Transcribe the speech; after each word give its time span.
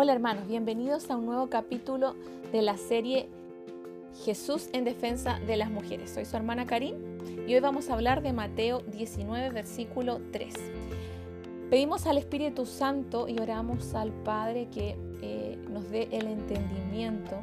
Hola 0.00 0.12
hermanos, 0.12 0.46
bienvenidos 0.46 1.10
a 1.10 1.16
un 1.16 1.26
nuevo 1.26 1.48
capítulo 1.50 2.14
de 2.52 2.62
la 2.62 2.76
serie 2.76 3.28
Jesús 4.24 4.68
en 4.72 4.84
defensa 4.84 5.40
de 5.44 5.56
las 5.56 5.72
mujeres. 5.72 6.12
Soy 6.12 6.24
su 6.24 6.36
hermana 6.36 6.68
Karim 6.68 6.94
y 7.48 7.54
hoy 7.54 7.58
vamos 7.58 7.90
a 7.90 7.94
hablar 7.94 8.22
de 8.22 8.32
Mateo 8.32 8.78
19, 8.92 9.50
versículo 9.50 10.20
3. 10.30 10.54
Pedimos 11.68 12.06
al 12.06 12.16
Espíritu 12.16 12.64
Santo 12.64 13.26
y 13.26 13.40
oramos 13.40 13.92
al 13.96 14.12
Padre 14.12 14.68
que 14.72 14.96
eh, 15.20 15.58
nos 15.68 15.90
dé 15.90 16.06
el 16.12 16.28
entendimiento, 16.28 17.40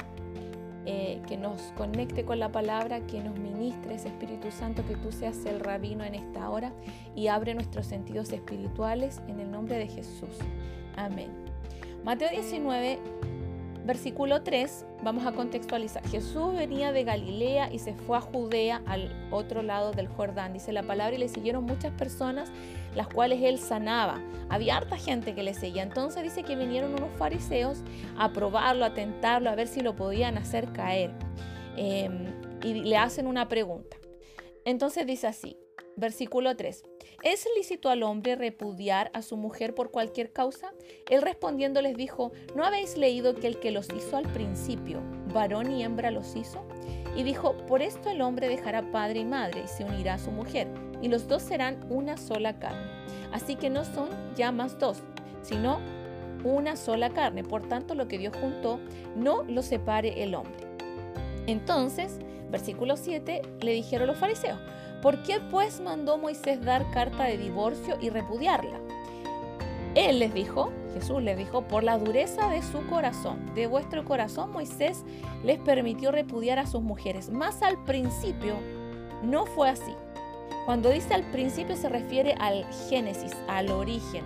eh, 0.85 1.21
que 1.27 1.35
nos 1.35 1.61
conecte 1.75 2.23
con 2.23 2.39
la 2.39 2.53
palabra, 2.53 3.05
que 3.05 3.21
nos 3.21 3.37
ministre 3.37 3.95
Espíritu 3.95 4.49
Santo, 4.49 4.81
que 4.87 4.95
tú 4.95 5.11
seas 5.11 5.45
el 5.45 5.59
rabino 5.59 6.05
en 6.05 6.15
esta 6.15 6.49
hora 6.49 6.71
y 7.17 7.27
abre 7.27 7.53
nuestros 7.53 7.85
sentidos 7.85 8.31
espirituales 8.31 9.21
en 9.27 9.41
el 9.41 9.51
nombre 9.51 9.77
de 9.77 9.87
Jesús. 9.89 10.39
Amén. 10.95 11.44
Mateo 12.05 12.29
19, 12.29 12.99
versículo 13.83 14.43
3, 14.43 14.85
vamos 15.01 15.25
a 15.25 15.31
contextualizar. 15.31 16.07
Jesús 16.07 16.53
venía 16.53 16.91
de 16.91 17.03
Galilea 17.03 17.73
y 17.73 17.79
se 17.79 17.95
fue 17.95 18.15
a 18.15 18.21
Judea 18.21 18.83
al 18.85 19.27
otro 19.31 19.63
lado 19.63 19.91
del 19.91 20.07
Jordán. 20.07 20.53
Dice 20.53 20.71
la 20.71 20.83
palabra 20.83 21.15
y 21.15 21.17
le 21.17 21.29
siguieron 21.29 21.63
muchas 21.63 21.91
personas, 21.93 22.51
las 22.93 23.07
cuales 23.07 23.41
él 23.41 23.57
sanaba. 23.57 24.21
Había 24.49 24.77
harta 24.77 24.97
gente 24.97 25.33
que 25.33 25.41
le 25.41 25.55
seguía. 25.55 25.81
Entonces 25.81 26.21
dice 26.21 26.43
que 26.43 26.55
vinieron 26.55 26.93
unos 26.93 27.09
fariseos 27.17 27.81
a 28.19 28.31
probarlo, 28.33 28.85
a 28.85 28.93
tentarlo, 28.93 29.49
a 29.49 29.55
ver 29.55 29.67
si 29.67 29.81
lo 29.81 29.95
podían 29.95 30.37
hacer 30.37 30.71
caer. 30.73 31.09
Em, 31.75 32.27
y 32.61 32.83
le 32.83 32.97
hacen 32.97 33.25
una 33.25 33.47
pregunta. 33.47 33.97
Entonces 34.63 35.07
dice 35.07 35.25
así, 35.25 35.57
Versículo 35.97 36.55
3. 36.55 36.83
¿Es 37.23 37.47
lícito 37.55 37.89
al 37.89 38.03
hombre 38.03 38.35
repudiar 38.35 39.09
a 39.13 39.21
su 39.21 39.37
mujer 39.37 39.73
por 39.73 39.91
cualquier 39.91 40.33
causa? 40.33 40.73
Él 41.09 41.21
respondiendo 41.21 41.81
les 41.81 41.95
dijo, 41.95 42.31
¿no 42.53 42.65
habéis 42.65 42.97
leído 42.97 43.33
que 43.33 43.47
el 43.47 43.59
que 43.59 43.71
los 43.71 43.87
hizo 43.93 44.17
al 44.17 44.27
principio, 44.31 45.01
varón 45.33 45.71
y 45.71 45.83
hembra 45.83 46.11
los 46.11 46.35
hizo? 46.35 46.65
Y 47.15 47.23
dijo, 47.23 47.55
por 47.65 47.81
esto 47.81 48.09
el 48.09 48.21
hombre 48.21 48.49
dejará 48.49 48.91
padre 48.91 49.21
y 49.21 49.25
madre 49.25 49.63
y 49.63 49.67
se 49.69 49.85
unirá 49.85 50.15
a 50.15 50.19
su 50.19 50.31
mujer, 50.31 50.67
y 51.01 51.07
los 51.07 51.27
dos 51.27 51.41
serán 51.41 51.85
una 51.89 52.17
sola 52.17 52.59
carne. 52.59 52.91
Así 53.31 53.55
que 53.55 53.69
no 53.69 53.85
son 53.85 54.09
ya 54.35 54.51
más 54.51 54.77
dos, 54.77 55.01
sino 55.41 55.79
una 56.43 56.75
sola 56.75 57.09
carne. 57.09 57.43
Por 57.43 57.67
tanto, 57.67 57.95
lo 57.95 58.07
que 58.07 58.17
Dios 58.17 58.35
juntó, 58.39 58.79
no 59.15 59.43
lo 59.43 59.61
separe 59.61 60.23
el 60.23 60.35
hombre. 60.35 60.67
Entonces, 61.47 62.19
versículo 62.51 62.97
7, 62.97 63.41
le 63.61 63.71
dijeron 63.71 64.07
los 64.07 64.17
fariseos, 64.17 64.59
¿Por 65.05 65.21
qué 65.21 65.39
pues 65.51 65.81
mandó 65.81 66.17
Moisés 66.17 66.65
dar 66.65 66.89
carta 66.89 67.25
de 67.25 67.37
divorcio 67.37 67.95
y 68.01 68.09
repudiarla? 68.09 68.79
Él 69.93 70.17
les 70.17 70.33
dijo, 70.33 70.73
Jesús 70.95 71.21
les 71.21 71.37
dijo, 71.37 71.61
por 71.67 71.83
la 71.83 71.99
dureza 71.99 72.49
de 72.49 72.63
su 72.63 72.83
corazón, 72.87 73.53
de 73.53 73.67
vuestro 73.67 74.03
corazón 74.03 74.51
Moisés 74.51 75.03
les 75.43 75.59
permitió 75.59 76.11
repudiar 76.11 76.57
a 76.57 76.65
sus 76.65 76.81
mujeres, 76.81 77.29
mas 77.29 77.61
al 77.61 77.83
principio 77.83 78.55
no 79.21 79.45
fue 79.45 79.69
así. 79.69 79.93
Cuando 80.65 80.89
dice 80.89 81.13
al 81.13 81.29
principio 81.29 81.75
se 81.75 81.87
refiere 81.87 82.33
al 82.39 82.65
génesis, 82.89 83.33
al 83.47 83.69
origen, 83.69 84.25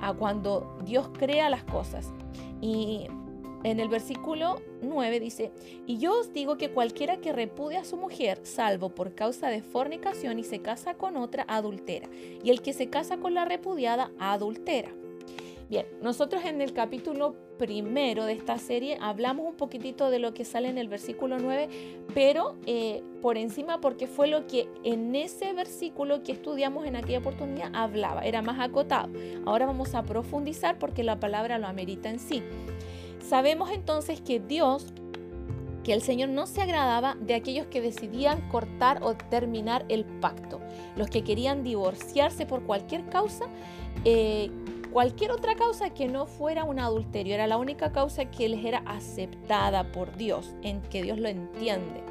a 0.00 0.14
cuando 0.14 0.78
Dios 0.86 1.10
crea 1.18 1.50
las 1.50 1.64
cosas. 1.64 2.14
Y 2.62 3.08
en 3.64 3.80
el 3.80 3.88
versículo 3.88 4.62
9 4.82 5.18
dice, 5.18 5.50
y 5.86 5.98
yo 5.98 6.20
os 6.20 6.32
digo 6.32 6.56
que 6.56 6.70
cualquiera 6.70 7.16
que 7.16 7.32
repudia 7.32 7.80
a 7.80 7.84
su 7.84 7.96
mujer, 7.96 8.40
salvo 8.44 8.90
por 8.90 9.14
causa 9.14 9.48
de 9.48 9.62
fornicación 9.62 10.38
y 10.38 10.44
se 10.44 10.60
casa 10.60 10.94
con 10.94 11.16
otra, 11.16 11.44
adultera, 11.48 12.08
y 12.42 12.50
el 12.50 12.62
que 12.62 12.72
se 12.72 12.90
casa 12.90 13.16
con 13.16 13.34
la 13.34 13.44
repudiada, 13.44 14.12
adultera. 14.18 14.92
Bien, 15.70 15.86
nosotros 16.02 16.44
en 16.44 16.60
el 16.60 16.74
capítulo 16.74 17.36
primero 17.58 18.26
de 18.26 18.34
esta 18.34 18.58
serie 18.58 18.98
hablamos 19.00 19.46
un 19.46 19.54
poquitito 19.54 20.10
de 20.10 20.18
lo 20.18 20.34
que 20.34 20.44
sale 20.44 20.68
en 20.68 20.76
el 20.76 20.88
versículo 20.88 21.38
9, 21.38 21.68
pero 22.14 22.56
eh, 22.66 23.02
por 23.22 23.38
encima 23.38 23.80
porque 23.80 24.06
fue 24.06 24.26
lo 24.26 24.46
que 24.46 24.68
en 24.82 25.14
ese 25.14 25.54
versículo 25.54 26.22
que 26.22 26.32
estudiamos 26.32 26.86
en 26.86 26.96
aquella 26.96 27.20
oportunidad 27.20 27.70
hablaba, 27.72 28.22
era 28.22 28.42
más 28.42 28.60
acotado. 28.60 29.10
Ahora 29.46 29.64
vamos 29.64 29.94
a 29.94 30.02
profundizar 30.02 30.78
porque 30.78 31.02
la 31.02 31.18
palabra 31.18 31.58
lo 31.58 31.66
amerita 31.66 32.10
en 32.10 32.18
sí. 32.18 32.42
Sabemos 33.28 33.70
entonces 33.70 34.20
que 34.20 34.38
Dios, 34.38 34.86
que 35.82 35.94
el 35.94 36.02
Señor 36.02 36.28
no 36.28 36.46
se 36.46 36.60
agradaba 36.60 37.16
de 37.18 37.34
aquellos 37.34 37.66
que 37.66 37.80
decidían 37.80 38.46
cortar 38.50 39.02
o 39.02 39.14
terminar 39.14 39.86
el 39.88 40.04
pacto, 40.04 40.60
los 40.96 41.08
que 41.08 41.24
querían 41.24 41.62
divorciarse 41.62 42.44
por 42.44 42.64
cualquier 42.64 43.08
causa, 43.08 43.46
eh, 44.04 44.50
cualquier 44.92 45.30
otra 45.30 45.56
causa 45.56 45.90
que 45.90 46.06
no 46.06 46.26
fuera 46.26 46.64
un 46.64 46.78
adulterio, 46.78 47.34
era 47.34 47.46
la 47.46 47.56
única 47.56 47.92
causa 47.92 48.26
que 48.26 48.48
les 48.48 48.62
era 48.62 48.82
aceptada 48.86 49.90
por 49.90 50.14
Dios, 50.16 50.54
en 50.62 50.82
que 50.82 51.02
Dios 51.02 51.18
lo 51.18 51.28
entiende. 51.28 52.02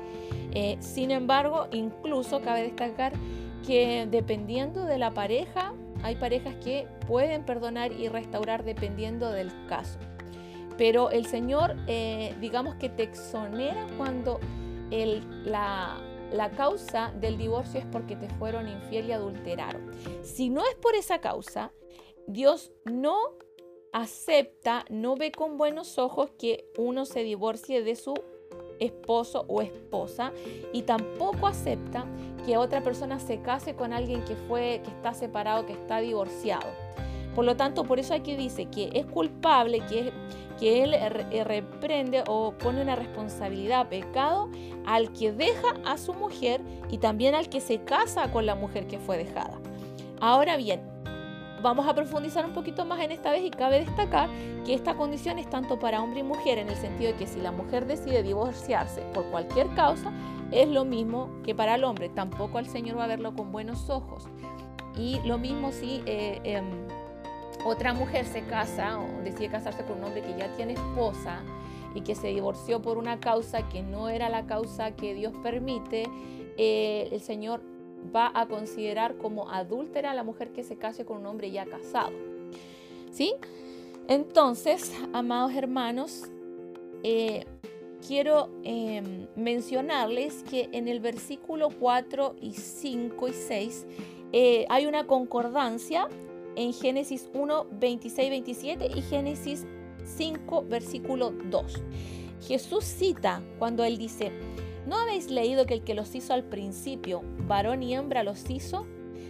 Eh, 0.55 0.77
sin 0.79 1.11
embargo, 1.11 1.67
incluso 1.71 2.41
cabe 2.41 2.63
destacar 2.63 3.13
que 3.65 4.07
dependiendo 4.09 4.85
de 4.85 4.97
la 4.97 5.13
pareja, 5.13 5.73
hay 6.01 6.15
parejas 6.15 6.55
que 6.55 6.87
pueden 7.07 7.43
perdonar 7.43 7.91
y 7.91 8.07
restaurar 8.07 8.63
dependiendo 8.63 9.31
del 9.31 9.51
caso. 9.67 9.99
Pero 10.77 11.11
el 11.11 11.25
Señor, 11.25 11.75
eh, 11.87 12.35
digamos 12.41 12.75
que 12.75 12.89
te 12.89 13.03
exonera 13.03 13.87
cuando 13.97 14.39
la, 15.45 15.99
causa 16.55 17.11
del 17.19 17.37
divorcio 17.37 17.79
es 17.79 17.85
porque 17.87 18.15
te 18.15 18.29
fueron 18.29 18.67
infiel 18.67 19.07
y 19.07 19.11
adulteraron. 19.11 19.91
Si 20.23 20.49
no 20.49 20.61
es 20.65 20.75
por 20.75 20.95
esa 20.95 21.19
causa, 21.19 21.71
Dios 22.27 22.71
no 22.85 23.17
acepta, 23.91 24.85
no 24.89 25.15
ve 25.15 25.31
con 25.31 25.57
buenos 25.57 25.97
ojos 25.97 26.31
que 26.37 26.65
uno 26.77 27.05
se 27.05 27.23
divorcie 27.23 27.83
de 27.83 27.95
su 27.95 28.13
esposo 28.79 29.45
o 29.47 29.61
esposa 29.61 30.33
y 30.73 30.81
tampoco 30.81 31.47
acepta 31.47 32.05
que 32.45 32.57
otra 32.57 32.81
persona 32.83 33.19
se 33.19 33.41
case 33.41 33.75
con 33.75 33.93
alguien 33.93 34.23
que 34.25 34.35
fue 34.35 34.81
que 34.83 34.89
está 34.89 35.13
separado, 35.13 35.65
que 35.65 35.73
está 35.73 35.99
divorciado. 35.99 36.67
Por 37.35 37.45
lo 37.45 37.55
tanto, 37.55 37.83
por 37.83 37.99
eso 37.99 38.13
aquí 38.13 38.35
dice 38.35 38.65
que 38.65 38.89
es 38.93 39.05
culpable, 39.05 39.79
que, 39.87 40.11
que 40.63 40.81
él 40.81 40.93
eh, 40.93 41.43
reprende 41.43 42.23
o 42.25 42.53
pone 42.53 42.81
una 42.81 42.95
responsabilidad, 42.95 43.89
pecado, 43.89 44.49
al 44.85 45.11
que 45.11 45.33
deja 45.33 45.73
a 45.85 45.97
su 45.97 46.13
mujer 46.13 46.61
y 46.89 46.99
también 46.99 47.35
al 47.35 47.49
que 47.49 47.59
se 47.59 47.83
casa 47.83 48.31
con 48.31 48.45
la 48.45 48.55
mujer 48.55 48.87
que 48.87 48.97
fue 48.97 49.17
dejada. 49.17 49.59
Ahora 50.21 50.55
bien, 50.55 50.79
vamos 51.61 51.85
a 51.85 51.93
profundizar 51.93 52.45
un 52.45 52.53
poquito 52.53 52.85
más 52.85 53.01
en 53.01 53.11
esta 53.11 53.31
vez 53.31 53.43
y 53.43 53.49
cabe 53.49 53.79
destacar 53.81 54.29
que 54.65 54.73
esta 54.73 54.95
condición 54.95 55.37
es 55.37 55.49
tanto 55.49 55.77
para 55.79 56.01
hombre 56.01 56.21
y 56.21 56.23
mujer 56.23 56.57
en 56.57 56.69
el 56.69 56.77
sentido 56.77 57.11
de 57.11 57.17
que 57.17 57.27
si 57.27 57.41
la 57.41 57.51
mujer 57.51 57.85
decide 57.85 58.23
divorciarse 58.23 59.01
por 59.13 59.25
cualquier 59.31 59.67
causa, 59.75 60.13
es 60.51 60.69
lo 60.69 60.85
mismo 60.85 61.29
que 61.43 61.53
para 61.53 61.75
el 61.75 61.83
hombre. 61.83 62.07
Tampoco 62.07 62.57
al 62.57 62.67
Señor 62.67 62.97
va 62.99 63.03
a 63.03 63.07
verlo 63.07 63.35
con 63.35 63.51
buenos 63.51 63.89
ojos. 63.89 64.29
Y 64.95 65.19
lo 65.25 65.37
mismo 65.37 65.73
si... 65.73 66.01
Eh, 66.05 66.39
em, 66.45 67.02
otra 67.65 67.93
mujer 67.93 68.25
se 68.25 68.41
casa 68.41 68.99
o 68.99 69.21
decide 69.23 69.49
casarse 69.49 69.83
con 69.83 69.99
un 69.99 70.05
hombre 70.05 70.21
que 70.21 70.37
ya 70.37 70.53
tiene 70.55 70.73
esposa 70.73 71.41
y 71.95 72.01
que 72.01 72.15
se 72.15 72.27
divorció 72.27 72.81
por 72.81 72.97
una 72.97 73.19
causa 73.19 73.67
que 73.69 73.81
no 73.83 74.09
era 74.09 74.29
la 74.29 74.45
causa 74.45 74.95
que 74.95 75.13
Dios 75.13 75.33
permite, 75.43 76.05
eh, 76.57 77.09
el 77.11 77.21
Señor 77.21 77.61
va 78.13 78.31
a 78.33 78.47
considerar 78.47 79.17
como 79.17 79.49
adúltera 79.49 80.11
a 80.11 80.13
la 80.13 80.23
mujer 80.23 80.51
que 80.51 80.63
se 80.63 80.77
case 80.77 81.05
con 81.05 81.17
un 81.19 81.25
hombre 81.27 81.51
ya 81.51 81.65
casado. 81.65 82.11
¿Sí? 83.11 83.35
Entonces, 84.07 84.91
amados 85.13 85.53
hermanos, 85.53 86.23
eh, 87.03 87.45
quiero 88.05 88.49
em, 88.63 89.27
mencionarles 89.35 90.43
que 90.43 90.69
en 90.73 90.87
el 90.87 90.99
versículo 90.99 91.69
4 91.69 92.35
y 92.41 92.53
5 92.53 93.27
y 93.27 93.33
6 93.33 93.85
eh, 94.33 94.65
hay 94.69 94.87
una 94.87 95.05
concordancia 95.05 96.07
en 96.55 96.73
Génesis 96.73 97.29
1, 97.33 97.67
26, 97.71 98.29
27 98.29 98.91
y 98.95 99.01
Génesis 99.01 99.65
5, 100.05 100.65
versículo 100.69 101.31
2. 101.49 101.81
Jesús 102.47 102.83
cita 102.83 103.41
cuando 103.59 103.83
él 103.83 103.97
dice, 103.97 104.31
¿no 104.85 104.97
habéis 104.97 105.29
leído 105.29 105.65
que 105.65 105.75
el 105.75 105.83
que 105.83 105.93
los 105.93 106.13
hizo 106.15 106.33
al 106.33 106.43
principio, 106.43 107.21
varón 107.47 107.83
y 107.83 107.95
hembra 107.95 108.23
los 108.23 108.49
hizo? 108.49 108.85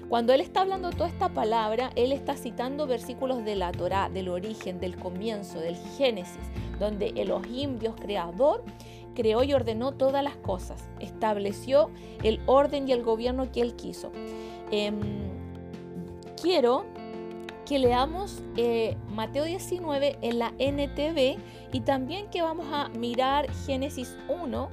Cuando 0.09 0.33
él 0.33 0.41
está 0.41 0.61
hablando 0.61 0.91
toda 0.91 1.07
esta 1.07 1.29
palabra, 1.33 1.91
él 1.95 2.11
está 2.11 2.35
citando 2.35 2.85
versículos 2.85 3.43
de 3.45 3.55
la 3.55 3.71
Torá, 3.71 4.09
del 4.09 4.29
origen, 4.29 4.79
del 4.79 4.95
comienzo, 4.95 5.59
del 5.59 5.77
Génesis, 5.97 6.43
donde 6.79 7.13
Elohim, 7.15 7.79
Dios 7.79 7.95
creador, 7.99 8.63
creó 9.15 9.43
y 9.43 9.53
ordenó 9.53 9.91
todas 9.93 10.23
las 10.23 10.35
cosas, 10.37 10.83
estableció 10.99 11.89
el 12.23 12.41
orden 12.45 12.87
y 12.87 12.91
el 12.91 13.03
gobierno 13.03 13.51
que 13.51 13.61
él 13.61 13.75
quiso. 13.75 14.11
Em, 14.71 14.99
quiero 16.41 16.85
que 17.65 17.79
leamos 17.79 18.43
eh, 18.57 18.97
Mateo 19.09 19.45
19 19.45 20.17
en 20.21 20.39
la 20.39 20.53
NTV 20.59 21.37
y 21.71 21.79
también 21.81 22.29
que 22.29 22.41
vamos 22.41 22.67
a 22.71 22.89
mirar 22.89 23.51
Génesis 23.65 24.17
1 24.27 24.69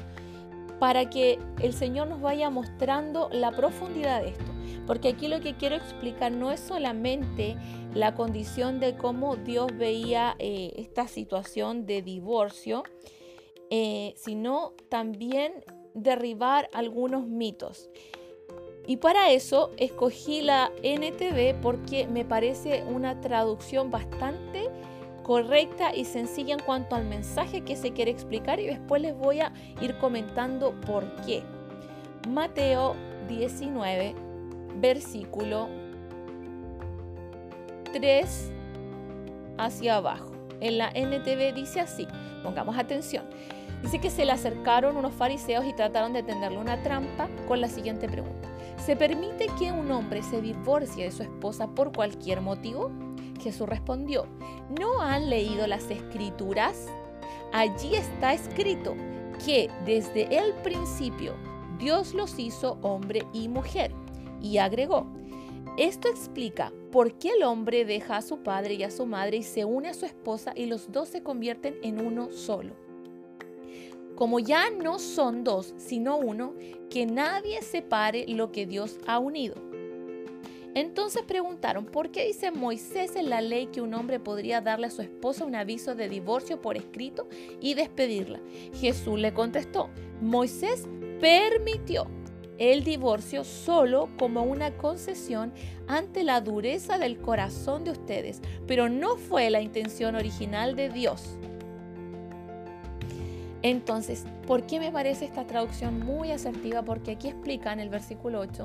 para 0.79 1.11
que 1.11 1.39
el 1.63 1.73
Señor 1.73 2.09
nos 2.09 2.21
vaya 2.21 2.51
mostrando 2.51 3.29
la 3.31 3.53
profundidad 3.53 4.23
de 4.23 4.31
esto. 4.31 4.45
Porque 4.87 5.11
aquí 5.11 5.29
lo 5.29 5.41
que 5.41 5.55
quiero 5.55 5.77
explicar 5.77 6.33
no 6.33 6.51
es 6.51 6.59
solamente 6.59 7.57
la 7.95 8.15
condición 8.15 8.81
de 8.81 8.97
cómo 8.97 9.37
Dios 9.37 9.69
veía 9.77 10.35
eh, 10.39 10.73
esta 10.77 11.07
situación 11.07 11.87
de 11.87 12.03
divorcio, 12.03 12.83
eh, 13.69 14.15
sino 14.17 14.73
también 14.89 15.65
derribar 15.95 16.69
algunos 16.73 17.27
mitos. 17.27 17.91
Y 18.87 18.97
para 18.97 19.31
eso 19.31 19.71
escogí 19.77 20.43
la 20.43 20.71
NTV 20.83 21.61
porque 21.61 22.07
me 22.07 22.25
parece 22.25 22.83
una 22.85 23.21
traducción 23.21 23.91
bastante 23.91 24.69
correcta 25.23 25.95
y 25.95 26.05
sencilla 26.05 26.55
en 26.55 26.61
cuanto 26.61 26.97
al 26.97 27.05
mensaje 27.05 27.61
que 27.61 27.77
se 27.77 27.93
quiere 27.93 28.11
explicar 28.11 28.59
y 28.59 28.67
después 28.67 29.01
les 29.01 29.17
voy 29.17 29.41
a 29.41 29.53
ir 29.81 29.97
comentando 29.99 30.75
por 30.81 31.05
qué. 31.25 31.43
Mateo 32.29 32.97
19, 33.29 34.15
versículo 34.81 35.69
3 37.93 38.53
hacia 39.59 39.97
abajo. 39.97 40.33
En 40.61 40.79
la 40.79 40.91
NTV 40.91 41.55
dice 41.55 41.81
así, 41.81 42.07
pongamos 42.43 42.77
atención. 42.77 43.25
Dice 43.83 43.99
que 43.99 44.11
se 44.11 44.25
le 44.25 44.33
acercaron 44.33 44.97
unos 44.97 45.15
fariseos 45.15 45.65
y 45.65 45.73
trataron 45.73 46.13
de 46.13 46.23
tenderle 46.23 46.59
una 46.59 46.83
trampa 46.83 47.29
con 47.49 47.61
la 47.61 47.69
siguiente 47.69 48.09
pregunta. 48.09 48.50
¿Se 48.85 48.97
permite 48.97 49.47
que 49.59 49.73
un 49.73 49.91
hombre 49.91 50.23
se 50.23 50.41
divorcie 50.41 51.05
de 51.05 51.13
su 51.13 51.23
esposa 51.23 51.69
por 51.69 51.93
cualquier 51.93 52.41
motivo? 52.41 52.91
Jesús 53.41 53.69
respondió, 53.69 54.27
¿no 54.79 55.03
han 55.03 55.29
leído 55.29 55.67
las 55.67 55.91
escrituras? 55.91 56.89
Allí 57.53 57.95
está 57.95 58.33
escrito 58.33 58.95
que 59.45 59.71
desde 59.85 60.35
el 60.37 60.55
principio 60.63 61.35
Dios 61.79 62.15
los 62.15 62.39
hizo 62.39 62.79
hombre 62.81 63.27
y 63.35 63.49
mujer. 63.49 63.93
Y 64.41 64.57
agregó, 64.57 65.07
esto 65.77 66.09
explica 66.09 66.73
por 66.91 67.19
qué 67.19 67.33
el 67.37 67.43
hombre 67.43 67.85
deja 67.85 68.17
a 68.17 68.23
su 68.23 68.43
padre 68.43 68.75
y 68.75 68.83
a 68.83 68.91
su 68.91 69.05
madre 69.05 69.37
y 69.39 69.43
se 69.43 69.67
une 69.67 69.89
a 69.91 69.95
su 69.95 70.07
esposa 70.07 70.53
y 70.57 70.67
los 70.67 70.91
dos 70.91 71.09
se 71.09 71.23
convierten 71.23 71.77
en 71.83 72.05
uno 72.05 72.33
solo. 72.33 72.75
Como 74.21 74.39
ya 74.39 74.69
no 74.69 74.99
son 74.99 75.45
dos, 75.45 75.73
sino 75.79 76.19
uno, 76.19 76.53
que 76.91 77.07
nadie 77.07 77.63
separe 77.63 78.27
lo 78.29 78.53
que 78.53 78.67
Dios 78.67 78.99
ha 79.07 79.19
unido. 79.19 79.55
Entonces 80.75 81.23
preguntaron, 81.23 81.87
¿por 81.87 82.11
qué 82.11 82.27
dice 82.27 82.51
Moisés 82.51 83.17
en 83.17 83.31
la 83.31 83.41
ley 83.41 83.69
que 83.69 83.81
un 83.81 83.95
hombre 83.95 84.21
podría 84.21 84.61
darle 84.61 84.89
a 84.89 84.91
su 84.91 85.01
esposa 85.01 85.47
un 85.47 85.55
aviso 85.55 85.95
de 85.95 86.11
divorcio 86.11 86.61
por 86.61 86.77
escrito 86.77 87.29
y 87.63 87.73
despedirla? 87.73 88.43
Jesús 88.75 89.19
le 89.19 89.33
contestó, 89.33 89.89
Moisés 90.21 90.87
permitió 91.19 92.07
el 92.59 92.85
divorcio 92.85 93.43
solo 93.43 94.11
como 94.19 94.43
una 94.43 94.77
concesión 94.77 95.51
ante 95.87 96.25
la 96.25 96.43
dureza 96.43 96.99
del 96.99 97.17
corazón 97.17 97.85
de 97.85 97.93
ustedes, 97.93 98.43
pero 98.67 98.91
no 98.91 99.17
fue 99.17 99.49
la 99.49 99.63
intención 99.63 100.15
original 100.15 100.77
de 100.77 100.91
Dios. 100.91 101.39
Entonces, 103.63 104.25
¿por 104.47 104.65
qué 104.65 104.81
me 104.81 104.91
parece 104.91 105.27
esta 105.27 105.47
traducción 105.47 106.01
muy 106.01 106.31
asertiva? 106.31 106.83
Porque 106.83 107.13
aquí 107.13 107.29
explica 107.29 107.73
en 107.73 107.81
el 107.81 107.91
versículo 107.91 108.41
8 108.41 108.65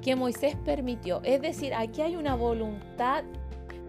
que 0.00 0.16
Moisés 0.16 0.56
permitió, 0.64 1.20
es 1.24 1.42
decir, 1.42 1.74
aquí 1.74 2.00
hay 2.00 2.16
una 2.16 2.34
voluntad 2.34 3.22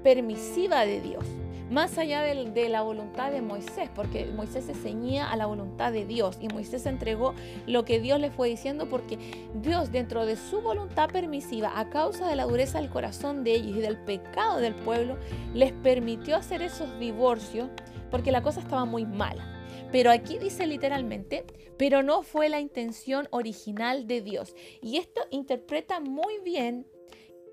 permisiva 0.04 0.86
de 0.86 1.00
Dios, 1.00 1.24
más 1.70 1.98
allá 1.98 2.22
de, 2.22 2.68
la 2.68 2.82
voluntad 2.82 3.32
de 3.32 3.42
Moisés, 3.42 3.90
porque 3.96 4.26
Moisés 4.26 4.66
se 4.66 4.74
ceñía 4.74 5.32
a 5.32 5.38
la 5.38 5.46
voluntad 5.46 5.94
de 5.94 6.06
Dios 6.06 6.38
y 6.42 6.50
Moisés 6.50 6.86
entregó 6.86 7.34
lo 7.66 7.86
que 7.86 8.02
Dios 8.02 8.20
le 8.20 8.30
fue 8.30 8.50
diciendo 8.50 8.90
porque 8.90 9.18
Dios 9.62 9.90
dentro 9.90 10.26
de 10.26 10.36
su 10.36 10.60
voluntad 10.60 11.10
permisiva, 11.10 11.80
a 11.80 11.90
causa 11.90 12.28
de 12.28 12.36
la 12.36 12.44
dureza 12.44 12.82
del 12.82 12.90
corazón 12.90 13.46
de 13.46 13.54
ellos 13.54 13.78
y 13.78 13.80
del 13.80 13.98
pecado 13.98 14.58
del 14.58 14.76
pueblo, 14.76 15.18
les 15.54 15.72
permitió 15.72 16.36
hacer 16.36 16.62
esos 16.62 17.00
divorcios 17.00 17.70
porque 18.10 18.34
la 18.34 18.42
cosa 18.42 18.60
estaba 18.60 18.84
muy 18.84 19.06
mala. 19.06 19.61
Pero 19.92 20.12
aquí 20.12 20.38
dice 20.38 20.66
literalmente, 20.68 21.46
pero 21.78 22.04
no 22.04 22.24
fue 22.24 22.50
la 22.50 22.60
intención 22.60 23.28
original 23.32 24.08
de 24.08 24.22
Dios. 24.22 24.56
Y 24.82 24.98
esto 24.98 25.22
interpreta 25.32 26.00
muy 26.00 26.40
bien 26.40 26.86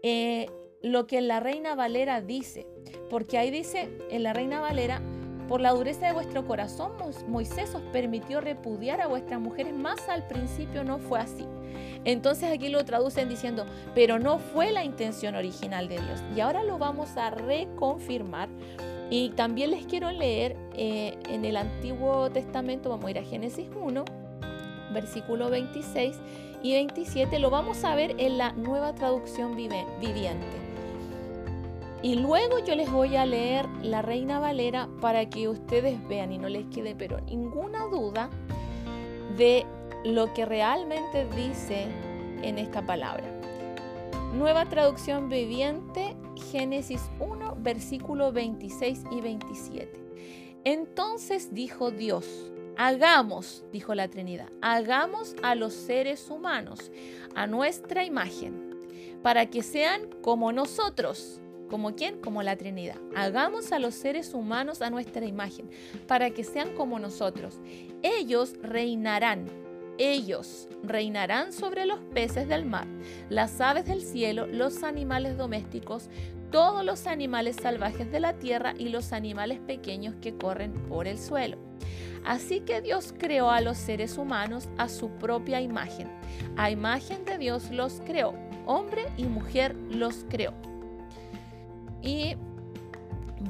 eh, 0.02 0.46
lo 0.82 1.06
que 1.06 1.20
la 1.20 1.40
Reina 1.40 1.74
Valera 1.74 2.20
dice, 2.20 2.66
porque 3.10 3.38
ahí 3.38 3.50
dice 3.50 3.88
en 4.10 4.22
la 4.22 4.32
Reina 4.32 4.60
Valera, 4.60 5.02
por 5.48 5.62
la 5.62 5.72
dureza 5.72 6.06
de 6.06 6.12
vuestro 6.12 6.46
corazón, 6.46 6.92
Moisés 7.26 7.74
os 7.74 7.80
permitió 7.90 8.42
repudiar 8.42 9.00
a 9.00 9.06
vuestras 9.06 9.40
mujeres, 9.40 9.72
más 9.72 10.08
al 10.10 10.28
principio 10.28 10.84
no 10.84 10.98
fue 10.98 11.20
así. 11.20 11.46
Entonces 12.04 12.50
aquí 12.52 12.68
lo 12.68 12.84
traducen 12.84 13.30
diciendo, 13.30 13.64
pero 13.94 14.18
no 14.18 14.38
fue 14.38 14.72
la 14.72 14.84
intención 14.84 15.34
original 15.34 15.88
de 15.88 15.96
Dios. 15.96 16.22
Y 16.36 16.40
ahora 16.40 16.62
lo 16.64 16.76
vamos 16.76 17.16
a 17.16 17.30
reconfirmar 17.30 18.50
y 19.10 19.30
también 19.30 19.70
les 19.70 19.86
quiero 19.86 20.10
leer 20.10 20.56
eh, 20.74 21.16
en 21.28 21.44
el 21.44 21.56
Antiguo 21.56 22.30
Testamento, 22.30 22.90
vamos 22.90 23.06
a 23.06 23.10
ir 23.10 23.18
a 23.18 23.22
Génesis 23.22 23.68
1, 23.74 24.04
versículo 24.92 25.50
26 25.50 26.16
y 26.62 26.72
27, 26.74 27.38
lo 27.38 27.50
vamos 27.50 27.84
a 27.84 27.94
ver 27.94 28.14
en 28.18 28.38
la 28.38 28.52
nueva 28.52 28.94
traducción 28.94 29.56
viviente. 29.56 30.68
Y 32.02 32.14
luego 32.14 32.60
yo 32.60 32.76
les 32.76 32.90
voy 32.90 33.16
a 33.16 33.26
leer 33.26 33.66
la 33.82 34.02
Reina 34.02 34.38
Valera 34.38 34.88
para 35.00 35.28
que 35.28 35.48
ustedes 35.48 36.06
vean 36.06 36.30
y 36.30 36.38
no 36.38 36.48
les 36.48 36.66
quede 36.66 36.94
pero 36.94 37.20
ninguna 37.22 37.86
duda 37.86 38.30
de 39.36 39.66
lo 40.04 40.32
que 40.32 40.44
realmente 40.44 41.26
dice 41.34 41.86
en 42.42 42.58
esta 42.58 42.82
palabra. 42.82 43.24
Nueva 44.32 44.66
traducción 44.66 45.28
viviente, 45.28 46.14
Génesis 46.52 47.10
1, 47.18 47.47
versículo 47.58 48.32
26 48.32 49.04
y 49.10 49.20
27. 49.20 50.00
Entonces 50.64 51.54
dijo 51.54 51.90
Dios, 51.90 52.52
hagamos, 52.76 53.64
dijo 53.72 53.94
la 53.94 54.08
Trinidad, 54.08 54.48
hagamos 54.60 55.34
a 55.42 55.54
los 55.54 55.72
seres 55.72 56.30
humanos 56.30 56.90
a 57.34 57.46
nuestra 57.46 58.04
imagen, 58.04 58.68
para 59.22 59.46
que 59.46 59.62
sean 59.62 60.08
como 60.22 60.52
nosotros. 60.52 61.40
¿Como 61.68 61.94
quién? 61.94 62.18
Como 62.20 62.42
la 62.42 62.56
Trinidad. 62.56 62.96
Hagamos 63.14 63.72
a 63.72 63.78
los 63.78 63.94
seres 63.94 64.32
humanos 64.32 64.80
a 64.80 64.88
nuestra 64.88 65.26
imagen, 65.26 65.68
para 66.06 66.30
que 66.30 66.42
sean 66.42 66.74
como 66.74 66.98
nosotros. 66.98 67.60
Ellos 68.02 68.54
reinarán 68.62 69.46
ellos 69.98 70.68
reinarán 70.82 71.52
sobre 71.52 71.84
los 71.84 72.00
peces 72.14 72.48
del 72.48 72.64
mar, 72.64 72.86
las 73.28 73.60
aves 73.60 73.84
del 73.84 74.00
cielo, 74.02 74.46
los 74.46 74.82
animales 74.82 75.36
domésticos, 75.36 76.08
todos 76.50 76.84
los 76.84 77.06
animales 77.06 77.56
salvajes 77.60 78.10
de 78.10 78.20
la 78.20 78.34
tierra 78.34 78.74
y 78.78 78.88
los 78.88 79.12
animales 79.12 79.58
pequeños 79.60 80.14
que 80.20 80.36
corren 80.36 80.72
por 80.88 81.06
el 81.06 81.18
suelo. 81.18 81.58
Así 82.24 82.60
que 82.60 82.80
Dios 82.80 83.14
creó 83.16 83.50
a 83.50 83.60
los 83.60 83.76
seres 83.76 84.18
humanos 84.18 84.68
a 84.76 84.88
su 84.88 85.10
propia 85.10 85.60
imagen. 85.60 86.08
A 86.56 86.70
imagen 86.70 87.24
de 87.24 87.38
Dios 87.38 87.70
los 87.70 88.00
creó. 88.04 88.34
Hombre 88.66 89.06
y 89.16 89.24
mujer 89.24 89.74
los 89.90 90.24
creó. 90.28 90.52
Y 92.02 92.36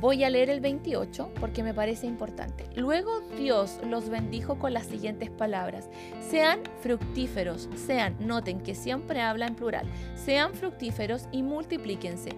Voy 0.01 0.23
a 0.23 0.31
leer 0.31 0.49
el 0.49 0.61
28 0.61 1.33
porque 1.41 1.65
me 1.65 1.75
parece 1.75 2.07
importante. 2.07 2.67
Luego 2.77 3.21
Dios 3.37 3.81
los 3.85 4.09
bendijo 4.09 4.57
con 4.57 4.73
las 4.73 4.87
siguientes 4.87 5.29
palabras. 5.29 5.91
Sean 6.21 6.61
fructíferos, 6.81 7.69
sean, 7.75 8.17
noten 8.21 8.61
que 8.61 8.77
siempre 8.77 9.21
habla 9.21 9.49
en 9.49 9.57
plural, 9.57 9.87
sean 10.15 10.55
fructíferos 10.55 11.27
y 11.33 11.43
multiplíquense. 11.43 12.31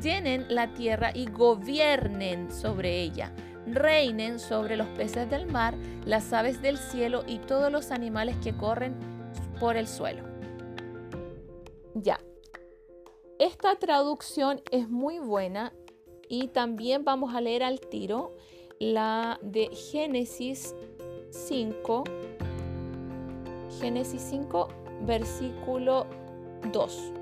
Llenen 0.00 0.46
la 0.48 0.72
tierra 0.74 1.10
y 1.12 1.26
gobiernen 1.28 2.52
sobre 2.52 3.00
ella. 3.02 3.32
Reinen 3.66 4.38
sobre 4.38 4.76
los 4.76 4.86
peces 4.88 5.28
del 5.28 5.46
mar, 5.46 5.74
las 6.04 6.32
aves 6.32 6.62
del 6.62 6.78
cielo 6.78 7.24
y 7.26 7.38
todos 7.38 7.72
los 7.72 7.90
animales 7.90 8.36
que 8.44 8.56
corren 8.56 8.94
por 9.58 9.76
el 9.76 9.88
suelo. 9.88 10.22
Ya. 11.94 12.20
Esta 13.40 13.74
traducción 13.74 14.62
es 14.70 14.88
muy 14.88 15.18
buena 15.18 15.72
y 16.28 16.48
también 16.48 17.04
vamos 17.04 17.34
a 17.34 17.40
leer 17.40 17.62
al 17.62 17.80
tiro 17.80 18.34
la 18.78 19.38
de 19.42 19.68
Génesis 19.68 20.74
5, 21.30 22.04
Génesis 23.80 24.22
5, 24.30 24.68
versículo 25.06 26.06
2. 26.72 27.12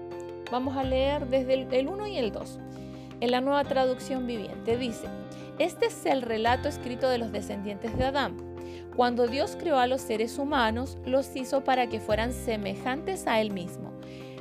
Vamos 0.50 0.76
a 0.76 0.84
leer 0.84 1.28
desde 1.28 1.66
el, 1.78 1.88
1 1.88 2.06
y 2.06 2.18
el 2.18 2.32
2. 2.32 2.58
En 3.20 3.30
la 3.30 3.40
nueva 3.40 3.64
traducción 3.64 4.26
viviente 4.26 4.76
dice, 4.76 5.08
este 5.58 5.86
es 5.86 6.06
el 6.06 6.22
relato 6.22 6.68
escrito 6.68 7.08
de 7.08 7.18
los 7.18 7.32
descendientes 7.32 7.96
de 7.96 8.04
Adán. 8.04 8.36
Cuando 8.94 9.26
Dios 9.26 9.56
creó 9.58 9.78
a 9.78 9.86
los 9.86 10.00
seres 10.00 10.38
humanos, 10.38 10.98
los 11.04 11.34
hizo 11.34 11.64
para 11.64 11.88
que 11.88 12.00
fueran 12.00 12.32
semejantes 12.32 13.26
a 13.26 13.40
Él 13.40 13.50
mismo. 13.50 13.92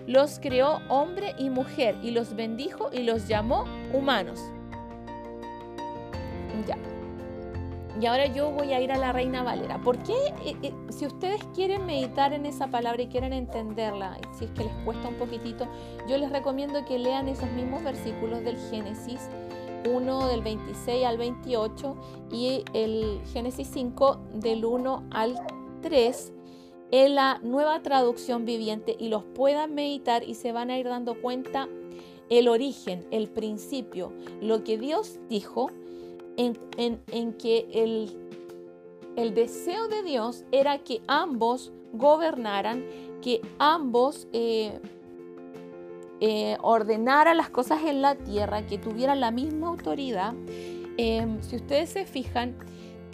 Los 0.07 0.39
creó 0.39 0.81
hombre 0.87 1.33
y 1.37 1.49
mujer 1.49 1.95
y 2.03 2.11
los 2.11 2.35
bendijo 2.35 2.89
y 2.93 3.03
los 3.03 3.27
llamó 3.27 3.65
humanos. 3.91 4.39
Ya. 6.67 6.77
y 7.99 8.05
ahora 8.05 8.25
yo 8.25 8.51
voy 8.51 8.73
a 8.73 8.81
ir 8.81 8.91
a 8.91 8.97
la 8.97 9.13
Reina 9.13 9.43
Valera. 9.43 9.79
¿Por 9.81 9.97
qué? 9.99 10.15
Eh, 10.43 10.55
eh, 10.63 10.73
si 10.89 11.05
ustedes 11.05 11.41
quieren 11.53 11.85
meditar 11.85 12.33
en 12.33 12.45
esa 12.45 12.67
palabra 12.67 13.01
y 13.01 13.07
quieren 13.07 13.33
entenderla, 13.33 14.17
si 14.37 14.45
es 14.45 14.51
que 14.51 14.65
les 14.65 14.73
cuesta 14.83 15.07
un 15.07 15.15
poquitito, 15.15 15.67
yo 16.07 16.17
les 16.17 16.31
recomiendo 16.31 16.83
que 16.85 16.99
lean 16.99 17.27
esos 17.27 17.49
mismos 17.51 17.83
versículos 17.83 18.43
del 18.43 18.57
Génesis 18.69 19.29
1 19.87 20.27
del 20.27 20.41
26 20.41 21.05
al 21.05 21.17
28 21.17 21.95
y 22.31 22.63
el 22.73 23.21
Génesis 23.31 23.69
5 23.71 24.17
del 24.33 24.65
1 24.65 25.03
al 25.11 25.35
3 25.81 26.33
en 26.91 27.15
la 27.15 27.39
nueva 27.43 27.81
traducción 27.81 28.45
viviente 28.45 28.95
y 28.99 29.09
los 29.09 29.23
puedan 29.23 29.73
meditar 29.73 30.23
y 30.23 30.35
se 30.35 30.51
van 30.51 30.69
a 30.69 30.77
ir 30.77 30.87
dando 30.87 31.19
cuenta 31.21 31.67
el 32.29 32.47
origen, 32.47 33.05
el 33.11 33.27
principio, 33.29 34.11
lo 34.41 34.63
que 34.63 34.77
Dios 34.77 35.19
dijo 35.29 35.69
en, 36.37 37.33
que 37.33 37.67
el, 37.73 38.11
el 39.15 39.33
deseo 39.33 39.87
de 39.87 40.03
Dios 40.03 40.45
era 40.51 40.79
que 40.79 41.01
ambos 41.07 41.71
gobernaran, 41.93 42.83
que 43.21 43.41
ambos 43.59 44.27
eh, 44.33 44.79
eh, 46.21 46.57
ordenaran 46.61 47.37
las 47.37 47.49
cosas 47.49 47.83
en 47.83 48.01
la 48.01 48.15
tierra, 48.15 48.65
que 48.65 48.77
tuvieran 48.77 49.19
la 49.19 49.31
misma 49.31 49.67
autoridad. 49.67 50.33
Em, 50.97 51.41
si 51.41 51.57
ustedes 51.57 51.89
se 51.89 52.05
fijan, 52.05 52.55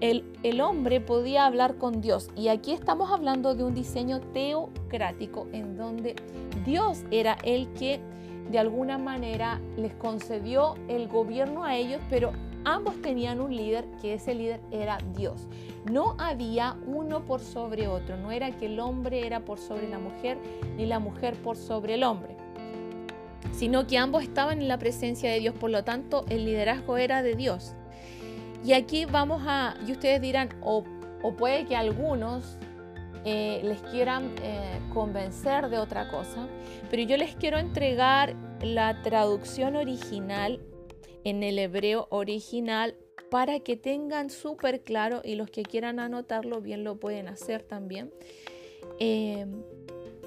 el, 0.01 0.23
el, 0.43 0.61
hombre 0.61 0.99
podía 0.99 1.45
hablar 1.45 1.77
con 1.77 2.01
Dios. 2.01 2.29
Y 2.35 2.47
aquí 2.47 2.73
estamos 2.73 3.11
hablando 3.11 3.53
de 3.53 3.63
un 3.63 3.73
diseño 3.73 4.19
teocrático 4.19 5.47
en 5.51 5.77
donde 5.77 6.15
Dios 6.65 7.03
era 7.11 7.37
el 7.43 7.71
que 7.73 7.99
de 8.51 8.59
alguna 8.59 8.97
manera 8.97 9.61
les 9.77 9.93
concedió 9.95 10.75
el 10.87 11.07
gobierno 11.07 11.63
a 11.63 11.75
ellos, 11.75 12.01
pero 12.09 12.31
ambos 12.65 13.01
tenían 13.01 13.41
un 13.41 13.55
líder, 13.55 13.85
que 14.01 14.13
ese 14.13 14.35
líder 14.35 14.61
era 14.71 14.97
Dios. 15.15 15.47
No 15.89 16.15
había 16.19 16.77
uno 16.85 17.25
por 17.25 17.41
sobre 17.41 17.87
otro, 17.87 18.17
no 18.17 18.31
era 18.31 18.51
que 18.51 18.67
el 18.67 18.79
hombre 18.79 19.25
era 19.25 19.41
por 19.41 19.57
sobre 19.59 19.89
la 19.89 19.99
mujer, 19.99 20.37
ni 20.77 20.85
la 20.85 20.99
mujer 20.99 21.35
por 21.35 21.57
sobre 21.57 21.95
el 21.95 22.03
hombre, 22.03 22.35
sino 23.51 23.87
que 23.87 23.97
ambos 23.97 24.23
estaban 24.23 24.61
en 24.61 24.67
la 24.67 24.77
presencia 24.77 25.31
de 25.31 25.39
Dios, 25.39 25.55
por 25.55 25.69
lo 25.69 25.83
tanto 25.83 26.25
el 26.29 26.45
liderazgo 26.45 26.97
era 26.97 27.23
de 27.23 27.35
Dios. 27.35 27.73
Y 28.63 28.73
aquí 28.73 29.05
vamos 29.05 29.41
a, 29.45 29.75
y 29.87 29.91
ustedes 29.91 30.21
dirán, 30.21 30.49
o, 30.61 30.83
puede 31.37 31.65
que 31.65 31.75
algunos 31.75 32.57
eh, 33.25 33.61
les 33.63 33.81
quieran 33.83 34.33
eh, 34.43 34.79
convencer 34.93 35.69
de 35.69 35.77
otra 35.77 36.09
cosa, 36.11 36.47
pero 36.89 37.03
yo 37.03 37.17
les 37.17 37.35
quiero 37.35 37.57
entregar 37.57 38.35
la 38.61 39.01
traducción 39.01 39.75
original 39.75 40.59
en 41.23 41.43
el 41.43 41.59
hebreo 41.59 42.07
original 42.09 42.95
para 43.29 43.59
que 43.59 43.77
tengan 43.77 44.29
súper 44.29 44.81
claro 44.81 45.21
y 45.23 45.35
los 45.35 45.49
que 45.49 45.63
quieran 45.63 45.99
anotarlo 45.99 46.61
bien 46.61 46.83
lo 46.83 46.99
pueden 46.99 47.27
hacer 47.27 47.63
también. 47.63 48.11
Eh, 48.99 49.45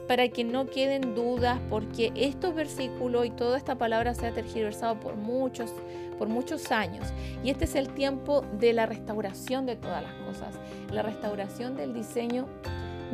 para 0.08 0.28
que 0.28 0.44
no 0.44 0.66
queden 0.66 1.14
dudas, 1.14 1.58
porque 1.70 2.12
estos 2.14 2.54
versículos 2.54 3.26
y 3.26 3.30
toda 3.30 3.56
esta 3.56 3.76
palabra 3.76 4.14
se 4.14 4.26
ha 4.26 4.32
tergiversado 4.32 5.00
por 5.00 5.16
muchos, 5.16 5.72
por 6.18 6.28
muchos 6.28 6.70
años. 6.70 7.12
Y 7.42 7.50
este 7.50 7.64
es 7.64 7.74
el 7.74 7.88
tiempo 7.88 8.42
de 8.58 8.72
la 8.72 8.86
restauración 8.86 9.66
de 9.66 9.76
todas 9.76 10.02
las 10.02 10.14
cosas, 10.26 10.54
la 10.92 11.02
restauración 11.02 11.76
del 11.76 11.94
diseño 11.94 12.46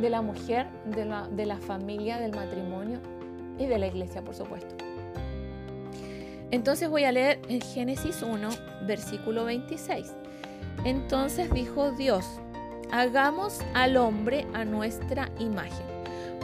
de 0.01 0.09
la 0.09 0.21
mujer, 0.21 0.67
de 0.85 1.45
la 1.45 1.57
familia, 1.57 2.17
del 2.17 2.31
matrimonio 2.31 2.99
y 3.57 3.67
de 3.67 3.77
la 3.77 3.87
iglesia, 3.87 4.21
por 4.21 4.35
supuesto. 4.35 4.90
Entonces 6.51 6.89
voy 6.89 7.05
a 7.05 7.11
leer 7.11 7.39
en 7.47 7.61
Génesis 7.61 8.21
1, 8.21 8.49
versículo 8.85 9.45
26. 9.45 10.13
Entonces 10.83 11.51
dijo 11.53 11.91
Dios, 11.91 12.25
hagamos 12.91 13.59
al 13.73 13.97
hombre 13.97 14.45
a 14.53 14.65
nuestra 14.65 15.29
imagen. 15.39 15.85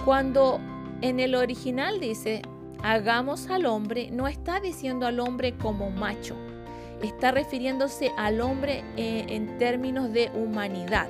Cuando 0.05 0.59
en 1.01 1.19
el 1.19 1.35
original 1.35 1.99
dice, 1.99 2.41
hagamos 2.81 3.49
al 3.49 3.65
hombre, 3.65 4.09
no 4.11 4.27
está 4.27 4.59
diciendo 4.59 5.05
al 5.05 5.19
hombre 5.19 5.55
como 5.57 5.91
macho, 5.91 6.35
está 7.03 7.31
refiriéndose 7.31 8.11
al 8.17 8.39
hombre 8.39 8.83
eh, 8.95 9.25
en 9.29 9.57
términos 9.57 10.13
de 10.13 10.31
humanidad. 10.33 11.07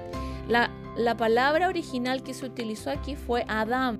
La, 0.47 0.71
la 0.95 1.15
palabra 1.15 1.67
original 1.67 2.23
que 2.23 2.33
se 2.33 2.45
utilizó 2.45 2.89
aquí 2.89 3.15
fue 3.15 3.45
Adán 3.47 3.99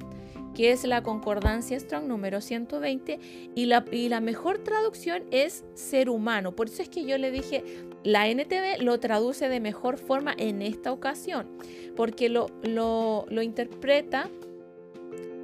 que 0.58 0.72
es 0.72 0.86
la 0.86 1.04
concordancia 1.04 1.80
Strong 1.80 2.08
número 2.08 2.42
120, 2.42 3.20
y 3.54 3.66
la, 3.68 3.86
y 3.92 4.10
la 4.10 4.22
mejor 4.22 4.58
traducción 4.58 5.22
es 5.30 5.64
ser 5.76 6.10
humano. 6.10 6.56
Por 6.56 6.66
eso 6.66 6.82
es 6.82 6.90
que 6.90 7.06
yo 7.06 7.20
le 7.20 7.30
dije, 7.30 7.64
la 8.04 8.28
NTV 8.28 8.82
lo 8.82 9.00
traduce 9.00 9.50
de 9.50 9.60
mejor 9.60 10.00
forma 10.00 10.34
en 10.36 10.64
esta 10.64 10.92
ocasión, 10.92 11.48
porque 11.96 12.30
lo, 12.30 12.48
lo, 12.64 13.28
interpreta 13.44 14.32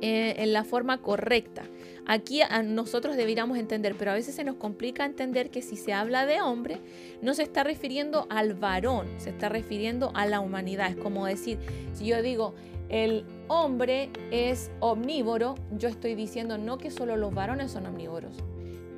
eh, 0.02 0.34
en 0.40 0.52
la 0.52 0.64
forma 0.64 1.00
correcta. 1.00 1.70
Aquí 2.06 2.42
a 2.42 2.62
nosotros 2.64 3.16
deberíamos 3.16 3.58
entender, 3.58 3.96
pero 3.98 4.12
a 4.12 4.14
veces 4.16 4.36
se 4.36 4.44
nos 4.44 4.56
complica 4.56 5.06
entender 5.06 5.50
que 5.50 5.62
si 5.62 5.78
se 5.78 5.94
habla 5.94 6.26
de 6.26 6.42
hombre, 6.42 6.80
no 7.22 7.34
se 7.34 7.44
está 7.44 7.64
refiriendo 7.64 8.28
al 8.30 8.54
varón, 8.56 9.08
se 9.18 9.30
está 9.30 9.50
refiriendo 9.50 10.12
a 10.14 10.26
la 10.26 10.42
humanidad. 10.42 10.90
Es 10.90 10.98
como 10.98 11.26
decir, 11.26 11.60
si 11.94 12.06
yo 12.06 12.22
digo, 12.22 12.54
el 12.90 13.26
hombre 13.48 14.10
es 14.32 14.70
omnívoro, 14.80 15.56
yo 15.72 15.90
estoy 15.90 16.16
diciendo 16.16 16.58
no 16.58 16.78
que 16.78 16.92
solo 16.92 17.16
los 17.16 17.34
varones 17.34 17.72
son 17.72 17.86
omnívoros, 17.86 18.36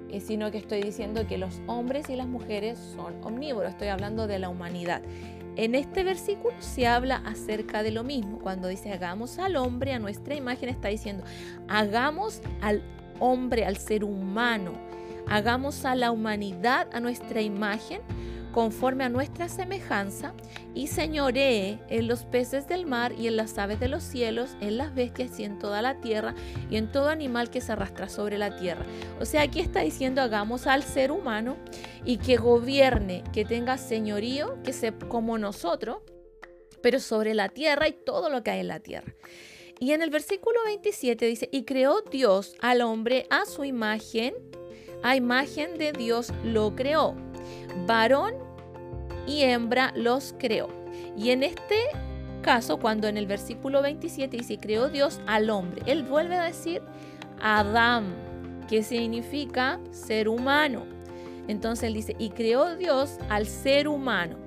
eh, 0.09 0.19
sino 0.19 0.51
que 0.51 0.57
estoy 0.57 0.81
diciendo 0.81 1.27
que 1.27 1.37
los 1.37 1.61
hombres 1.67 2.09
y 2.09 2.15
las 2.15 2.27
mujeres 2.27 2.79
son 2.95 3.23
omnívoros, 3.23 3.71
estoy 3.71 3.89
hablando 3.89 4.27
de 4.27 4.39
la 4.39 4.49
humanidad. 4.49 5.01
En 5.57 5.73
este 5.75 6.03
versículo 6.03 6.53
se 6.59 6.85
habla 6.85 7.21
acerca 7.25 7.81
de 7.81 7.91
lo 7.91 8.03
mismo. 8.03 8.39
Cuando 8.39 8.67
dice 8.67 8.91
hagamos 8.91 9.39
al 9.39 9.55
hombre 9.55 9.93
a 9.93 9.99
nuestra 9.99 10.35
imagen, 10.35 10.67
está 10.67 10.89
diciendo 10.89 11.23
hagamos 11.69 12.41
al 12.59 12.83
hombre, 13.19 13.65
al 13.65 13.77
ser 13.77 14.03
humano, 14.03 14.73
hagamos 15.27 15.85
a 15.85 15.95
la 15.95 16.11
humanidad 16.11 16.87
a 16.93 16.99
nuestra 16.99 17.41
imagen 17.41 18.01
conforme 18.55 19.03
a 19.03 19.09
nuestra 19.09 19.49
semejanza, 19.49 20.33
y 20.73 20.87
señoree 20.87 21.77
en 21.89 22.07
los 22.07 22.23
peces 22.23 22.69
del 22.69 22.85
mar 22.85 23.11
y 23.11 23.27
en 23.27 23.35
las 23.35 23.57
aves 23.57 23.81
de 23.81 23.89
los 23.89 24.01
cielos, 24.01 24.55
en 24.61 24.77
las 24.77 24.95
bestias 24.95 25.37
y 25.41 25.43
en 25.43 25.59
toda 25.59 25.81
la 25.81 25.99
tierra, 25.99 26.33
y 26.69 26.77
en 26.77 26.89
todo 26.89 27.09
animal 27.09 27.49
que 27.49 27.59
se 27.59 27.73
arrastra 27.73 28.07
sobre 28.07 28.37
la 28.37 28.55
tierra. 28.55 28.85
O 29.19 29.25
sea, 29.25 29.41
aquí 29.41 29.59
está 29.59 29.81
diciendo, 29.81 30.21
hagamos 30.21 30.67
al 30.67 30.83
ser 30.83 31.11
humano 31.11 31.57
y 32.05 32.15
que 32.15 32.37
gobierne, 32.37 33.25
que 33.33 33.43
tenga 33.43 33.77
señorío, 33.77 34.63
que 34.63 34.71
sea 34.71 34.93
como 35.09 35.37
nosotros, 35.37 35.97
pero 36.81 37.01
sobre 37.01 37.33
la 37.33 37.49
tierra 37.49 37.89
y 37.89 37.91
todo 37.91 38.29
lo 38.29 38.41
que 38.41 38.51
hay 38.51 38.61
en 38.61 38.69
la 38.69 38.79
tierra. 38.79 39.13
Y 39.79 39.91
en 39.91 40.01
el 40.01 40.09
versículo 40.09 40.57
27 40.65 41.25
dice, 41.25 41.49
y 41.51 41.63
creó 41.63 42.01
Dios 42.01 42.55
al 42.61 42.81
hombre 42.81 43.27
a 43.29 43.45
su 43.45 43.65
imagen, 43.65 44.33
a 45.03 45.15
imagen 45.15 45.77
de 45.77 45.91
Dios 45.91 46.31
lo 46.43 46.75
creó. 46.75 47.15
Varón 47.85 48.33
y 49.27 49.43
hembra 49.43 49.91
los 49.95 50.33
creó. 50.39 50.69
Y 51.17 51.31
en 51.31 51.43
este 51.43 51.75
caso, 52.41 52.77
cuando 52.77 53.07
en 53.07 53.17
el 53.17 53.27
versículo 53.27 53.81
27 53.81 54.37
dice, 54.37 54.57
creó 54.59 54.89
Dios 54.89 55.19
al 55.27 55.49
hombre, 55.49 55.81
él 55.87 56.03
vuelve 56.03 56.35
a 56.35 56.45
decir 56.45 56.81
Adán, 57.41 58.15
que 58.69 58.81
significa 58.81 59.79
ser 59.91 60.29
humano. 60.29 60.85
Entonces 61.47 61.83
él 61.83 61.93
dice, 61.93 62.15
y 62.17 62.29
creó 62.29 62.75
Dios 62.75 63.17
al 63.29 63.45
ser 63.45 63.87
humano. 63.87 64.37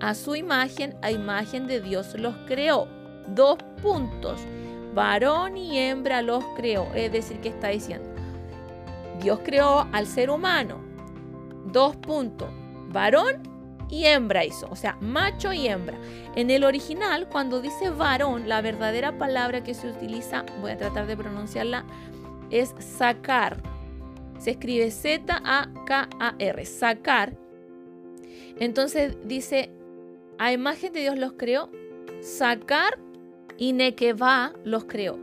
A 0.00 0.14
su 0.14 0.36
imagen, 0.36 0.94
a 1.02 1.10
imagen 1.10 1.66
de 1.66 1.80
Dios 1.80 2.14
los 2.14 2.34
creó. 2.46 2.88
Dos 3.28 3.58
puntos. 3.82 4.40
Varón 4.96 5.58
y 5.58 5.78
hembra 5.78 6.22
los 6.22 6.42
creó. 6.56 6.88
Es 6.94 7.12
decir, 7.12 7.38
que 7.40 7.50
está 7.50 7.68
diciendo? 7.68 8.08
Dios 9.20 9.40
creó 9.44 9.86
al 9.92 10.06
ser 10.06 10.30
humano. 10.30 10.80
Dos 11.66 11.96
puntos. 11.96 12.48
Varón 12.88 13.42
y 13.90 14.06
hembra 14.06 14.46
hizo, 14.46 14.66
o 14.70 14.74
sea, 14.74 14.96
macho 15.02 15.52
y 15.52 15.68
hembra. 15.68 15.98
En 16.34 16.50
el 16.50 16.64
original, 16.64 17.28
cuando 17.28 17.60
dice 17.60 17.90
varón, 17.90 18.48
la 18.48 18.62
verdadera 18.62 19.18
palabra 19.18 19.62
que 19.62 19.74
se 19.74 19.86
utiliza, 19.86 20.46
voy 20.62 20.70
a 20.70 20.78
tratar 20.78 21.06
de 21.06 21.16
pronunciarla, 21.16 21.84
es 22.50 22.74
sacar. 22.78 23.58
Se 24.38 24.52
escribe 24.52 24.90
Z-A-K-A-R, 24.90 26.64
sacar. 26.64 27.36
Entonces 28.58 29.18
dice, 29.24 29.70
a 30.38 30.52
imagen 30.52 30.94
de 30.94 31.00
Dios 31.00 31.18
los 31.18 31.34
creó, 31.34 31.70
sacar 32.22 32.98
y 33.58 33.72
Nekeva 33.72 34.52
los 34.64 34.84
creó. 34.84 35.18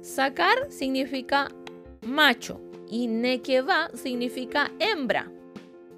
Sacar 0.00 0.70
significa 0.70 1.48
macho 2.06 2.60
y 2.88 3.08
Nekeva 3.08 3.90
significa 3.94 4.70
hembra. 4.78 5.30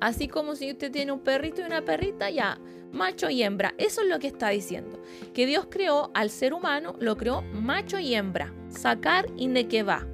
Así 0.00 0.28
como 0.28 0.56
si 0.56 0.70
usted 0.70 0.90
tiene 0.90 1.12
un 1.12 1.20
perrito 1.20 1.60
y 1.60 1.64
una 1.64 1.84
perrita, 1.84 2.30
ya, 2.30 2.58
macho 2.92 3.28
y 3.28 3.42
hembra. 3.42 3.74
Eso 3.78 4.00
es 4.02 4.08
lo 4.08 4.18
que 4.18 4.28
está 4.28 4.48
diciendo. 4.48 5.00
Que 5.34 5.46
Dios 5.46 5.66
creó 5.70 6.10
al 6.14 6.30
ser 6.30 6.54
humano, 6.54 6.96
lo 6.98 7.16
creó 7.16 7.42
macho 7.42 7.98
y 7.98 8.14
hembra. 8.14 8.52
Sacar 8.68 9.26
y 9.36 9.48
nequeva. 9.48 10.06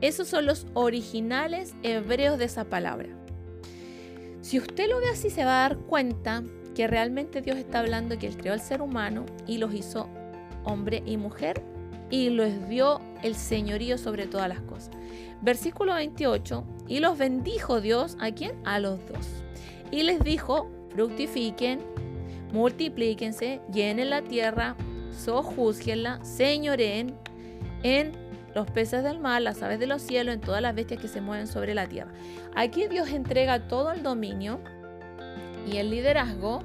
Esos 0.00 0.28
son 0.28 0.46
los 0.46 0.66
originales 0.74 1.74
hebreos 1.82 2.38
de 2.38 2.44
esa 2.44 2.64
palabra. 2.64 3.08
Si 4.42 4.58
usted 4.58 4.90
lo 4.90 5.00
ve 5.00 5.08
así, 5.08 5.30
se 5.30 5.44
va 5.44 5.64
a 5.64 5.68
dar 5.68 5.78
cuenta 5.78 6.42
que 6.74 6.86
realmente 6.86 7.40
Dios 7.40 7.56
está 7.56 7.78
hablando 7.78 8.18
que 8.18 8.26
Él 8.26 8.36
creó 8.36 8.52
al 8.52 8.60
ser 8.60 8.82
humano 8.82 9.24
y 9.46 9.58
los 9.58 9.72
hizo 9.72 10.08
hombre 10.64 11.02
y 11.06 11.16
mujer 11.16 11.62
y 12.10 12.30
les 12.30 12.68
dio 12.68 13.00
el 13.22 13.34
señorío 13.34 13.98
sobre 13.98 14.26
todas 14.26 14.48
las 14.48 14.60
cosas. 14.60 14.90
Versículo 15.40 15.94
28, 15.94 16.64
y 16.88 17.00
los 17.00 17.18
bendijo 17.18 17.80
Dios 17.80 18.16
a 18.20 18.30
quién? 18.30 18.52
A 18.64 18.78
los 18.78 18.98
dos. 19.08 19.26
Y 19.90 20.02
les 20.02 20.20
dijo, 20.20 20.70
fructifiquen, 20.90 21.80
multiplíquense, 22.52 23.60
llenen 23.72 24.10
la 24.10 24.22
tierra, 24.22 24.76
sojuzguenla, 25.10 26.24
señoreen 26.24 27.14
en 27.82 28.12
los 28.54 28.70
peces 28.70 29.02
del 29.02 29.18
mar, 29.18 29.42
las 29.42 29.62
aves 29.62 29.78
de 29.78 29.86
los 29.86 30.00
cielos, 30.00 30.34
en 30.34 30.40
todas 30.40 30.62
las 30.62 30.74
bestias 30.74 31.00
que 31.00 31.08
se 31.08 31.20
mueven 31.20 31.46
sobre 31.46 31.74
la 31.74 31.88
tierra. 31.88 32.12
Aquí 32.54 32.86
Dios 32.86 33.10
entrega 33.10 33.66
todo 33.66 33.92
el 33.92 34.02
dominio 34.02 34.60
y 35.66 35.78
el 35.78 35.90
liderazgo 35.90 36.62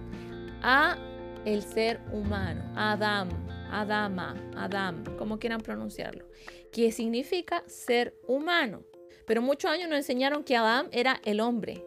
a 0.62 0.98
el 1.46 1.64
ser 1.64 2.00
humano, 2.12 2.62
Adán, 2.76 3.30
Adama, 3.72 4.36
Adam, 4.56 5.04
como 5.18 5.40
quieran 5.40 5.62
pronunciarlo, 5.62 6.26
que 6.72 6.92
significa 6.92 7.64
ser 7.68 8.16
humano. 8.28 8.84
Pero 9.26 9.42
muchos 9.42 9.70
años 9.70 9.90
nos 9.90 9.98
enseñaron 9.98 10.44
que 10.44 10.56
Adán 10.56 10.88
era 10.92 11.22
el 11.24 11.40
hombre, 11.40 11.86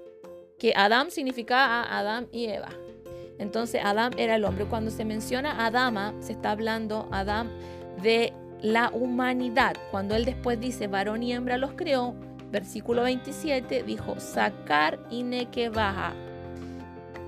que 0.59 0.73
Adam 0.77 1.11
significaba 1.11 1.83
Adán 1.99 2.29
y 2.31 2.47
Eva. 2.47 2.69
Entonces 3.39 3.81
Adán 3.85 4.13
era 4.17 4.37
el 4.37 4.45
hombre. 4.45 4.67
Cuando 4.67 4.91
se 4.91 5.05
menciona 5.05 5.67
Adama, 5.67 6.15
se 6.21 6.33
está 6.33 6.53
hablando 6.53 7.09
Adán 7.11 7.51
de 8.03 8.33
la 8.61 8.91
humanidad. 8.91 9.75
Cuando 9.91 10.15
él 10.15 10.25
después 10.25 10.61
dice 10.61 10.87
varón 10.87 11.23
y 11.23 11.33
hembra 11.33 11.57
los 11.57 11.73
creó, 11.73 12.15
versículo 12.51 13.03
27 13.03 13.83
dijo 13.83 14.21
sacar 14.21 15.01
y 15.11 15.25
baja. 15.69 16.13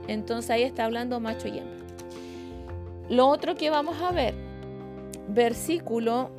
Entonces 0.06 0.50
ahí 0.50 0.62
está 0.62 0.84
hablando 0.84 1.18
macho 1.18 1.49
y 1.49 1.58
hembra. 1.58 1.75
Lo 3.08 3.26
otro 3.28 3.54
que 3.56 3.70
vamos 3.70 4.00
a 4.00 4.12
ver, 4.12 4.34
versículo 5.28 6.30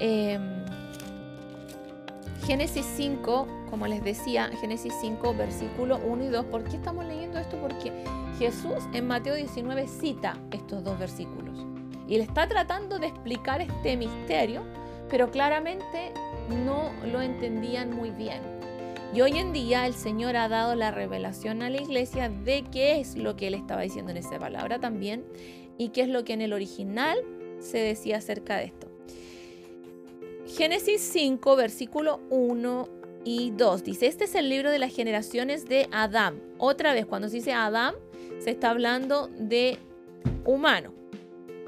em, 0.00 0.64
Génesis 2.46 2.86
5, 2.96 3.48
como 3.70 3.86
les 3.86 4.04
decía, 4.04 4.50
Génesis 4.60 4.92
5, 5.00 5.34
versículo 5.34 5.98
1 6.04 6.24
y 6.24 6.28
2. 6.28 6.44
¿Por 6.46 6.64
qué 6.64 6.76
estamos 6.76 7.04
leyendo 7.06 7.38
esto? 7.38 7.56
Porque 7.60 7.92
Jesús 8.38 8.84
en 8.92 9.06
Mateo 9.06 9.34
19 9.34 9.86
cita 9.86 10.36
estos 10.50 10.84
dos 10.84 10.98
versículos 10.98 11.64
y 12.06 12.18
le 12.18 12.24
está 12.24 12.46
tratando 12.46 12.98
de 12.98 13.06
explicar 13.06 13.60
este 13.60 13.96
misterio, 13.96 14.62
pero 15.08 15.30
claramente 15.30 16.12
no 16.64 16.90
lo 17.10 17.22
entendían 17.22 17.94
muy 17.94 18.10
bien. 18.10 18.40
Y 19.14 19.20
hoy 19.20 19.38
en 19.38 19.52
día 19.52 19.86
el 19.86 19.94
Señor 19.94 20.36
ha 20.36 20.48
dado 20.48 20.74
la 20.74 20.90
revelación 20.90 21.62
a 21.62 21.70
la 21.70 21.80
iglesia 21.80 22.28
de 22.28 22.64
qué 22.64 23.00
es 23.00 23.16
lo 23.16 23.36
que 23.36 23.46
Él 23.46 23.54
estaba 23.54 23.82
diciendo 23.82 24.10
en 24.10 24.16
esa 24.16 24.38
palabra 24.38 24.80
también 24.80 25.24
y 25.78 25.90
qué 25.90 26.02
es 26.02 26.08
lo 26.08 26.24
que 26.24 26.32
en 26.32 26.40
el 26.40 26.52
original 26.52 27.18
se 27.64 27.78
decía 27.78 28.18
acerca 28.18 28.58
de 28.58 28.64
esto. 28.66 28.88
Génesis 30.46 31.00
5, 31.00 31.56
versículo 31.56 32.20
1 32.30 32.88
y 33.24 33.50
2 33.52 33.82
dice, 33.82 34.06
este 34.06 34.24
es 34.24 34.34
el 34.34 34.48
libro 34.48 34.70
de 34.70 34.78
las 34.78 34.94
generaciones 34.94 35.66
de 35.66 35.88
Adán. 35.90 36.40
Otra 36.58 36.92
vez, 36.92 37.06
cuando 37.06 37.28
se 37.28 37.36
dice 37.36 37.52
Adán, 37.52 37.94
se 38.38 38.50
está 38.50 38.70
hablando 38.70 39.28
de 39.38 39.78
humano. 40.44 40.92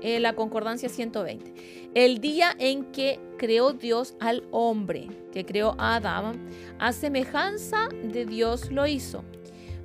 Eh, 0.03 0.21
la 0.21 0.35
concordancia 0.35 0.91
120. 0.91 1.55
El 1.95 2.21
día 2.21 2.55
en 2.59 2.93
que 2.93 3.19
creó 3.38 3.73
Dios 3.73 4.15
al 4.21 4.45
hombre, 4.50 5.09
que 5.33 5.47
creó 5.47 5.75
a 5.79 5.97
Adán, 5.97 6.47
a 6.79 6.93
semejanza 6.93 7.88
de 8.05 8.26
Dios 8.26 8.71
lo 8.71 8.87
hizo. 8.87 9.25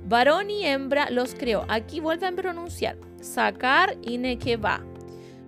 Varón 0.06 0.50
y 0.50 0.66
hembra 0.66 1.10
los 1.10 1.34
creó. 1.34 1.64
Aquí 1.68 2.00
vuelven 2.00 2.34
a 2.34 2.36
pronunciar. 2.36 2.98
Sacar 3.20 3.96
y 4.02 4.18
nequeba. 4.18 4.84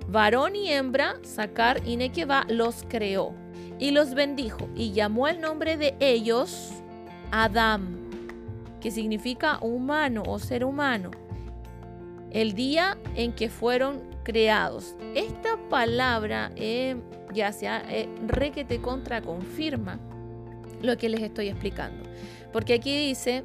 Varón 0.09 0.57
y 0.57 0.71
hembra, 0.71 1.17
sacar 1.23 1.87
y 1.87 1.97
nequeba 1.97 2.45
los 2.49 2.85
creó. 2.89 3.35
Y 3.79 3.91
los 3.91 4.15
bendijo. 4.15 4.69
Y 4.75 4.93
llamó 4.93 5.29
el 5.29 5.41
nombre 5.41 5.77
de 5.77 5.97
ellos 6.01 6.71
Adán, 7.31 7.97
que 8.81 8.91
significa 8.91 9.59
humano 9.61 10.23
o 10.27 10.39
ser 10.39 10.65
humano. 10.65 11.11
El 12.31 12.53
día 12.55 12.99
en 13.15 13.33
que 13.33 13.49
fueron 13.49 14.03
creados. 14.25 14.97
Esta 15.15 15.57
palabra 15.69 16.51
eh, 16.57 16.97
ya 17.33 17.53
sea 17.53 17.85
eh, 17.89 18.09
re 18.27 18.51
que 18.51 18.65
te 18.65 18.81
contra 18.81 19.21
confirma 19.21 19.99
lo 20.83 20.97
que 20.97 21.09
les 21.09 21.23
estoy 21.23 21.49
explicando. 21.49 22.05
Porque 22.53 22.75
aquí 22.75 22.97
dice 23.09 23.45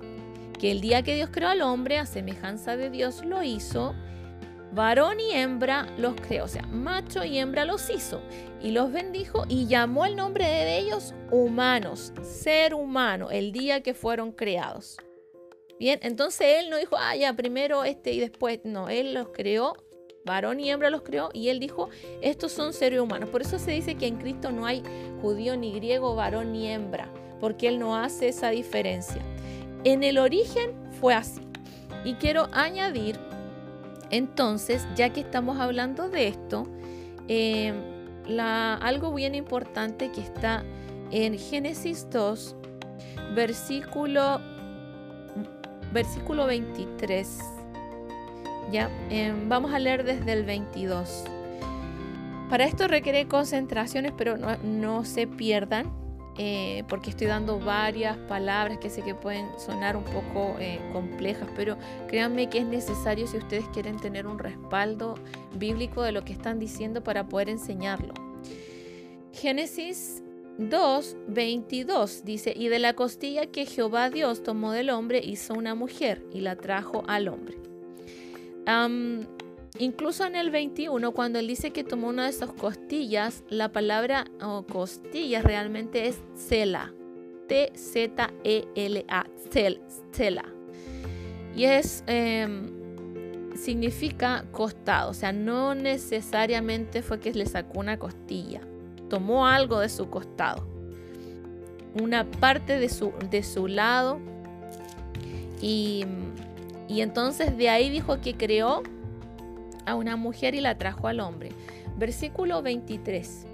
que 0.60 0.72
el 0.72 0.82
día 0.82 1.02
que 1.02 1.16
Dios 1.16 1.30
creó 1.32 1.50
al 1.50 1.62
hombre, 1.62 1.98
a 1.98 2.06
semejanza 2.06 2.78
de 2.78 2.90
Dios 2.90 3.24
lo 3.26 3.44
hizo, 3.44 3.96
varón 4.74 5.20
y 5.20 5.32
hembra 5.32 5.88
los 5.98 6.16
creó, 6.16 6.46
o 6.46 6.48
sea, 6.48 6.64
macho 6.64 7.24
y 7.24 7.38
hembra 7.38 7.66
los 7.66 7.90
hizo 7.90 8.22
y 8.62 8.72
los 8.72 8.92
bendijo 8.92 9.46
y 9.48 9.68
llamó 9.68 10.06
el 10.06 10.16
nombre 10.16 10.46
de 10.46 10.78
ellos 10.78 11.14
humanos, 11.32 12.14
ser 12.22 12.74
humano, 12.74 13.32
el 13.32 13.52
día 13.52 13.82
que 13.82 13.94
fueron 13.94 14.32
creados. 14.32 14.98
Bien, 15.80 16.00
entonces 16.04 16.60
él 16.60 16.70
no 16.70 16.78
dijo, 16.78 16.98
ah, 17.00 17.16
ya, 17.16 17.34
primero 17.34 17.84
este 17.86 18.12
y 18.12 18.20
después, 18.20 18.60
no, 18.64 18.90
él 18.90 19.14
los 19.14 19.30
creó 19.30 19.76
varón 20.26 20.60
y 20.60 20.70
hembra 20.70 20.90
los 20.90 21.02
creó 21.02 21.30
y 21.34 21.50
él 21.50 21.60
dijo, 21.60 21.90
estos 22.22 22.52
son 22.52 22.74
seres 22.74 23.00
humanos. 23.00 23.30
Por 23.30 23.42
eso 23.42 23.58
se 23.60 23.72
dice 23.72 23.96
que 23.96 24.08
en 24.08 24.18
Cristo 24.18 24.52
no 24.52 24.66
hay 24.66 24.84
judío 25.22 25.58
ni 25.58 25.74
griego, 25.74 26.16
varón 26.16 26.52
ni 26.52 26.68
hembra, 26.68 27.12
porque 27.40 27.68
él 27.68 27.80
no 27.80 27.96
hace 27.96 28.28
esa 28.28 28.50
diferencia. 28.50 29.22
En 29.84 30.04
el 30.04 30.18
origen 30.18 30.74
fue 31.00 31.14
así. 31.14 31.42
Y 32.04 32.14
quiero 32.16 32.48
añadir, 32.52 33.20
entonces, 34.12 34.88
ya 34.96 35.10
que 35.12 35.22
estamos 35.22 35.60
hablando 35.60 36.10
de 36.10 36.28
esto, 36.28 36.68
em, 37.28 37.76
algo 38.40 39.14
bien 39.14 39.34
importante 39.36 40.12
que 40.12 40.22
está 40.22 40.64
en 41.12 41.38
Génesis 41.38 42.08
2, 42.12 42.56
versículo, 43.34 44.40
versículo 45.92 46.46
23 46.46 47.40
ya, 48.72 48.90
em, 49.10 49.50
vamos 49.50 49.74
a 49.74 49.80
leer 49.80 50.04
desde 50.04 50.32
el 50.34 50.44
22. 50.44 51.24
Para 52.50 52.66
esto 52.66 52.88
requiere 52.88 53.28
concentraciones, 53.28 54.12
pero 54.18 54.38
no, 54.38 55.06
se 55.06 55.28
pierdan, 55.28 55.92
eh, 56.42 56.86
porque 56.88 57.10
estoy 57.10 57.28
dando 57.28 57.60
varias 57.60 58.16
palabras 58.16 58.78
que 58.78 58.90
sé 58.90 59.02
que 59.02 59.14
pueden 59.14 59.48
sonar 59.60 59.98
un 59.98 60.06
poco 60.06 60.56
eh, 60.58 60.80
complejas, 60.94 61.50
pero 61.54 61.78
créanme 62.08 62.50
que 62.50 62.60
es 62.60 62.66
necesario 62.66 63.28
si 63.28 63.38
ustedes 63.38 63.66
quieren 63.74 63.98
tener 63.98 64.26
un 64.26 64.40
respaldo 64.40 65.16
bíblico 65.58 66.02
de 66.02 66.14
lo 66.14 66.24
que 66.24 66.32
están 66.32 66.58
diciendo 66.58 67.04
para 67.04 67.28
poder 67.28 67.50
enseñarlo. 67.50 68.14
Génesis 69.34 70.24
2, 70.60 71.18
22 71.28 72.24
dice, 72.24 72.54
y 72.56 72.70
de 72.70 72.80
la 72.80 72.94
costilla 72.94 73.48
que 73.48 73.66
Jehová 73.66 74.10
Dios 74.10 74.42
tomó 74.42 74.72
del 74.72 74.92
hombre 74.92 75.20
hizo 75.22 75.54
una 75.54 75.76
mujer 75.76 76.24
y 76.34 76.40
la 76.40 76.56
trajo 76.56 77.04
al 77.08 77.28
hombre 77.28 77.58
incluso 79.78 80.26
en 80.26 80.36
el 80.36 80.50
21, 80.50 81.12
cuando 81.12 81.40
él 81.40 81.48
dice 81.48 81.72
que 81.72 81.84
tomó 81.84 82.10
una 82.10 82.26
de 82.26 82.34
sus 82.34 82.54
costillas, 82.54 83.44
la 83.50 83.72
palabra 83.72 84.26
costillas 84.72 85.44
realmente 85.44 86.08
es 86.08 86.20
cela. 86.36 86.94
T-Z-E-L-A. 87.48 89.28
Cela. 90.12 90.46
Y 91.56 91.66
es. 91.66 92.04
Em, 92.08 92.72
significa 93.56 94.46
costado. 94.52 95.12
O 95.12 95.14
sea, 95.14 95.34
no 95.34 95.76
necesariamente 95.76 97.02
fue 97.02 97.20
que 97.20 97.34
le 97.34 97.46
sacó 97.46 97.80
una 97.80 97.98
costilla. 97.98 98.62
Tomó 99.10 99.48
algo 99.48 99.80
de 99.80 99.90
su 99.90 100.10
costado. 100.10 100.68
Una 102.00 102.30
parte 102.30 102.80
de 102.80 102.88
su, 102.88 103.12
de 103.30 103.44
su 103.44 103.68
lado. 103.68 104.20
Y 105.62 106.06
y 106.90 107.02
entonces 107.02 107.56
de 107.56 107.70
ahí 107.70 107.90
dijo 107.92 108.20
que 108.20 108.34
creó 108.34 108.82
a 109.86 109.96
una 109.96 110.16
mujer 110.16 110.56
y 110.56 110.62
la 110.62 110.78
trajo 110.78 111.08
al 111.08 111.20
hombre. 111.20 111.52
Versículo 111.98 112.62
23. 112.62 113.46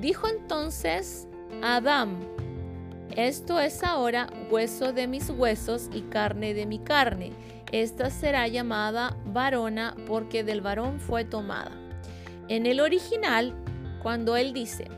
Dijo 0.00 0.28
entonces 0.28 1.28
Adán, 1.62 2.18
esto 3.16 3.60
es 3.60 3.84
ahora 3.84 4.28
hueso 4.50 4.92
de 4.92 5.06
mis 5.06 5.30
huesos 5.30 5.88
y 5.92 6.02
carne 6.02 6.52
de 6.52 6.66
mi 6.66 6.78
carne. 6.78 7.32
Esta 7.70 8.10
será 8.10 8.48
llamada 8.48 9.16
varona 9.26 9.96
porque 10.06 10.44
del 10.44 10.60
varón 10.60 11.00
fue 11.00 11.24
tomada. 11.24 11.72
En 12.48 12.66
el 12.66 12.80
original, 12.80 13.54
cuando 14.02 14.36
él 14.36 14.52
dice, 14.52 14.88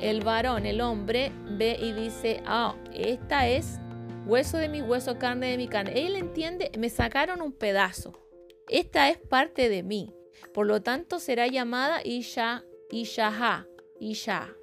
el 0.00 0.22
varón, 0.22 0.66
el 0.66 0.80
hombre, 0.80 1.32
ve 1.48 1.76
y 1.80 1.92
dice, 1.92 2.42
ah, 2.44 2.74
esta 2.92 3.48
es 3.48 3.78
hueso 4.26 4.58
de 4.58 4.68
mi 4.68 4.82
hueso, 4.82 5.18
carne 5.18 5.50
de 5.50 5.56
mi 5.56 5.68
carne. 5.68 6.06
Él 6.06 6.16
entiende, 6.16 6.70
me 6.78 6.90
sacaron 6.90 7.40
un 7.40 7.52
pedazo. 7.52 8.21
Esta 8.68 9.08
es 9.10 9.18
parte 9.18 9.68
de 9.68 9.82
mí. 9.82 10.12
Por 10.54 10.66
lo 10.66 10.82
tanto, 10.82 11.18
será 11.18 11.46
llamada 11.46 12.00
Isha, 12.04 12.64
Ishaha, 12.90 13.66
Isha. 14.00 14.54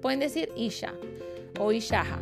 Pueden 0.00 0.20
decir 0.20 0.50
Isha 0.56 0.94
o 1.58 1.72
Ishaha. 1.72 2.18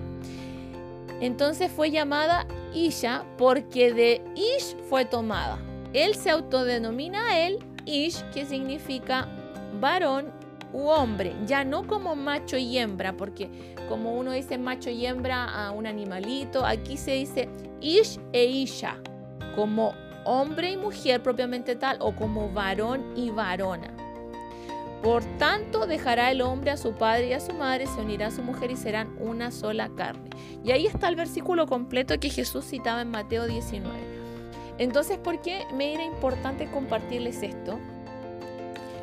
Entonces 1.20 1.70
fue 1.70 1.90
llamada 1.90 2.46
Isha 2.74 3.24
porque 3.38 3.92
de 3.92 4.22
Ish 4.34 4.76
fue 4.88 5.04
tomada. 5.04 5.58
Él 5.92 6.14
se 6.14 6.30
autodenomina 6.30 7.28
a 7.28 7.46
él 7.46 7.58
Ish, 7.84 8.22
que 8.32 8.44
significa 8.44 9.28
varón 9.80 10.32
u 10.72 10.88
hombre, 10.88 11.34
ya 11.46 11.64
no 11.64 11.86
como 11.86 12.16
macho 12.16 12.56
y 12.56 12.78
hembra, 12.78 13.16
porque 13.16 13.48
como 13.88 14.18
uno 14.18 14.32
dice 14.32 14.58
macho 14.58 14.90
y 14.90 15.06
hembra 15.06 15.44
a 15.44 15.70
un 15.70 15.86
animalito, 15.86 16.64
aquí 16.64 16.96
se 16.96 17.12
dice 17.12 17.48
Ish 17.80 18.18
e 18.32 18.44
Isha, 18.46 18.96
como 19.54 19.94
hombre 20.24 20.70
y 20.70 20.76
mujer 20.76 21.22
propiamente 21.22 21.76
tal, 21.76 21.98
o 22.00 22.14
como 22.14 22.50
varón 22.52 23.12
y 23.16 23.30
varona. 23.30 23.92
Por 25.02 25.24
tanto, 25.36 25.86
dejará 25.86 26.30
el 26.30 26.42
hombre 26.42 26.70
a 26.70 26.76
su 26.76 26.92
padre 26.92 27.28
y 27.28 27.32
a 27.32 27.40
su 27.40 27.52
madre, 27.54 27.88
se 27.88 28.00
unirá 28.00 28.28
a 28.28 28.30
su 28.30 28.42
mujer 28.42 28.70
y 28.70 28.76
serán 28.76 29.16
una 29.18 29.50
sola 29.50 29.90
carne. 29.96 30.30
Y 30.64 30.70
ahí 30.70 30.86
está 30.86 31.08
el 31.08 31.16
versículo 31.16 31.66
completo 31.66 32.20
que 32.20 32.30
Jesús 32.30 32.64
citaba 32.64 33.02
en 33.02 33.10
Mateo 33.10 33.46
19. 33.46 33.98
Entonces, 34.78 35.18
¿por 35.18 35.40
qué 35.42 35.66
me 35.74 35.92
era 35.92 36.04
importante 36.04 36.70
compartirles 36.70 37.42
esto? 37.42 37.78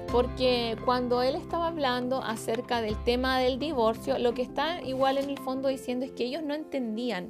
Porque 0.09 0.77
cuando 0.85 1.21
él 1.21 1.35
estaba 1.35 1.67
hablando 1.67 2.23
acerca 2.23 2.81
del 2.81 2.97
tema 3.03 3.39
del 3.39 3.59
divorcio, 3.59 4.17
lo 4.17 4.33
que 4.33 4.41
está 4.41 4.81
igual 4.81 5.17
en 5.17 5.29
el 5.29 5.37
fondo 5.37 5.67
diciendo 5.67 6.05
es 6.05 6.11
que 6.11 6.23
ellos 6.23 6.43
no 6.43 6.55
entendían 6.55 7.29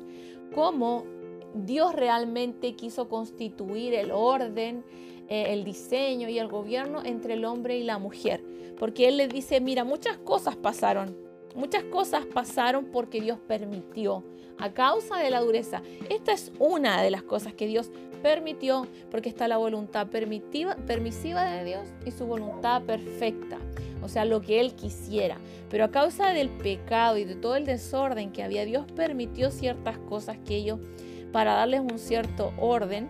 cómo 0.53 1.05
Dios 1.53 1.93
realmente 1.95 2.75
quiso 2.75 3.09
constituir 3.09 3.93
el 3.93 4.11
orden, 4.11 4.83
eh, 5.27 5.47
el 5.49 5.63
diseño 5.63 6.29
y 6.29 6.39
el 6.39 6.47
gobierno 6.47 7.03
entre 7.03 7.35
el 7.35 7.45
hombre 7.45 7.77
y 7.77 7.83
la 7.83 7.97
mujer. 7.97 8.43
Porque 8.77 9.07
Él 9.07 9.17
les 9.17 9.29
dice, 9.29 9.59
mira, 9.61 9.83
muchas 9.83 10.17
cosas 10.17 10.55
pasaron. 10.55 11.15
Muchas 11.55 11.83
cosas 11.85 12.25
pasaron 12.25 12.85
porque 12.85 13.21
Dios 13.21 13.39
permitió, 13.47 14.23
a 14.57 14.71
causa 14.71 15.17
de 15.17 15.29
la 15.29 15.41
dureza. 15.41 15.81
Esta 16.09 16.31
es 16.31 16.51
una 16.59 17.01
de 17.01 17.11
las 17.11 17.23
cosas 17.23 17.53
que 17.53 17.67
Dios 17.67 17.91
permitió, 18.21 18.87
porque 19.09 19.29
está 19.29 19.47
la 19.47 19.57
voluntad 19.57 20.07
permitiva, 20.07 20.75
permisiva 20.75 21.45
de 21.45 21.63
Dios 21.63 21.87
y 22.05 22.11
su 22.11 22.25
voluntad 22.25 22.83
perfecta, 22.83 23.57
o 24.03 24.09
sea, 24.09 24.25
lo 24.25 24.41
que 24.41 24.59
Él 24.59 24.73
quisiera. 24.75 25.37
Pero 25.69 25.85
a 25.85 25.91
causa 25.91 26.29
del 26.29 26.49
pecado 26.49 27.17
y 27.17 27.23
de 27.23 27.35
todo 27.35 27.55
el 27.55 27.65
desorden 27.65 28.31
que 28.31 28.43
había, 28.43 28.65
Dios 28.65 28.85
permitió 28.95 29.51
ciertas 29.51 29.97
cosas 29.97 30.37
que 30.45 30.55
ellos, 30.55 30.79
para 31.31 31.53
darles 31.53 31.81
un 31.81 31.99
cierto 31.99 32.53
orden, 32.57 33.09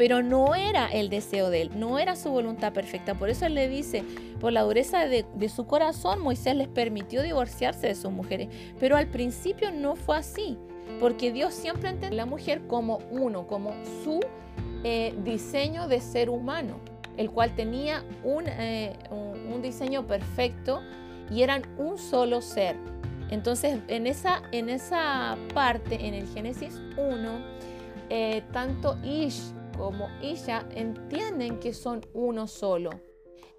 pero 0.00 0.22
no 0.22 0.54
era 0.54 0.86
el 0.86 1.10
deseo 1.10 1.50
de 1.50 1.62
él, 1.62 1.70
no 1.74 1.98
era 1.98 2.16
su 2.16 2.30
voluntad 2.30 2.72
perfecta. 2.72 3.14
Por 3.14 3.28
eso 3.28 3.44
él 3.44 3.54
le 3.54 3.68
dice, 3.68 4.02
por 4.40 4.52
la 4.52 4.62
dureza 4.62 5.06
de, 5.06 5.48
su 5.48 5.66
corazón, 5.66 6.22
Moisés 6.22 6.56
les 6.56 6.68
permitió 6.68 7.22
divorciarse 7.22 7.88
de 7.88 7.94
sus 7.94 8.10
mujeres, 8.10 8.48
pero 8.78 8.96
al 8.96 9.08
principio 9.08 9.70
no 9.70 9.96
fue 9.96 10.16
así, 10.16 10.56
porque 11.00 11.32
Dios 11.32 11.52
siempre 11.52 11.90
entendió 11.90 12.22
a 12.22 12.24
la 12.24 12.30
mujer 12.30 12.62
como 12.66 13.00
uno, 13.10 13.46
como 13.46 13.74
su 14.02 14.20
eh, 14.84 15.14
diseño 15.22 15.86
de 15.86 16.00
ser 16.00 16.30
humano, 16.30 16.80
el 17.18 17.30
cual 17.30 17.54
tenía 17.54 18.02
eh, 18.24 18.94
un, 19.10 19.52
un 19.52 19.60
diseño 19.60 20.06
perfecto 20.06 20.80
y 21.30 21.42
eran 21.42 21.62
un 21.76 21.98
solo 21.98 22.40
ser. 22.40 22.76
Entonces, 23.30 23.78
en 23.88 24.06
esa, 24.06 24.42
en 24.52 24.68
esa 24.68 25.38
parte, 25.54 26.06
en 26.06 26.14
el 26.14 26.26
Génesis 26.28 26.80
1, 26.96 27.40
eh, 28.10 28.42
tanto 28.52 28.98
Ish 29.04 29.52
como 29.78 30.08
ella 30.20 30.66
entienden 30.74 31.60
que 31.60 31.72
son 31.72 32.04
uno 32.12 32.46
solo 32.46 32.90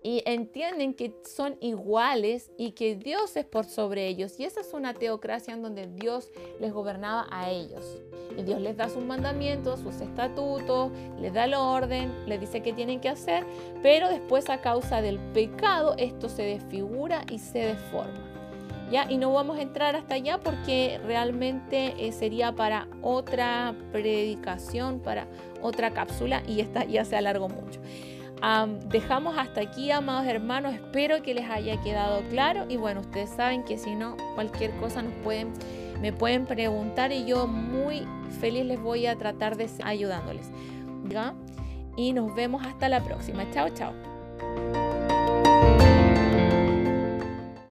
y 0.03 0.23
entienden 0.25 0.93
que 0.93 1.13
son 1.23 1.57
iguales 1.62 2.51
y 2.57 2.71
que 2.71 2.95
Dios 2.95 3.36
es 3.38 3.45
por 3.45 3.65
sobre 3.65 4.07
ellos. 4.07 4.39
Y 4.39 4.45
esa 4.45 4.62
es 4.62 4.73
una 4.73 4.93
teocracia 4.93 5.53
en 5.53 5.62
donde 5.62 5.88
Dios 5.88 6.31
les 6.60 6.73
gobernaba 6.73 7.27
a 7.29 7.49
ellos. 7.51 7.99
Y 8.38 8.43
Dios 8.43 8.62
les 8.62 8.77
da 8.77 8.89
sus 8.89 9.03
mandamientos, 9.03 9.79
sus 9.79 10.01
estatutos, 10.01 10.91
les 11.19 11.34
da 11.34 11.45
el 11.45 11.53
orden, 11.53 12.12
les 12.27 12.39
dice 12.39 12.63
qué 12.63 12.73
tienen 12.73 12.99
que 12.99 13.10
hacer, 13.10 13.45
pero 13.84 14.10
después 14.10 14.49
a 14.49 14.62
causa 14.62 15.01
del 15.01 15.19
pecado 15.34 15.95
esto 15.97 16.29
se 16.29 16.43
desfigura 16.43 17.23
y 17.29 17.38
se 17.39 17.60
deforma. 17.60 18.31
Y 19.10 19.17
no 19.17 19.32
vamos 19.32 19.58
a 19.58 19.62
entrar 19.62 19.95
hasta 19.95 20.15
allá 20.15 20.38
porque 20.38 20.99
realmente 21.06 21.93
eh, 21.97 22.12
sería 22.12 22.51
para 22.51 22.88
otra 23.01 23.73
predicación, 23.91 24.99
para 24.99 25.27
otra 25.62 25.91
cápsula 25.91 26.43
y 26.47 26.60
esta 26.60 26.84
ya 26.84 27.06
se 27.06 27.15
alargó 27.15 27.47
mucho. 27.47 27.80
dejamos 28.89 29.38
hasta 29.38 29.62
aquí, 29.62 29.91
amados 29.91 30.25
hermanos. 30.25 30.73
Espero 30.73 31.21
que 31.23 31.34
les 31.34 31.49
haya 31.49 31.82
quedado 31.82 32.21
claro. 32.30 32.65
Y 32.67 32.77
bueno, 32.77 33.01
ustedes 33.01 33.30
saben 33.30 33.63
que 33.63 33.77
si 33.77 33.95
no, 33.95 34.17
cualquier 34.36 34.71
cosa 34.71 35.04
me 35.04 36.12
pueden 36.12 36.45
preguntar 36.45 37.12
y 37.13 37.25
yo 37.25 37.47
muy 37.47 38.06
feliz 38.41 38.65
les 38.65 38.82
voy 38.82 39.06
a 39.06 39.15
tratar 39.15 39.56
de 39.56 39.69
ayudándoles. 39.84 40.49
¿Ya? 41.08 41.34
Y 41.95 42.13
nos 42.13 42.36
vemos 42.36 42.65
hasta 42.65 42.89
la 42.89 43.01
próxima. 43.01 43.49
Chao, 43.51 43.69
chao. 43.69 44.90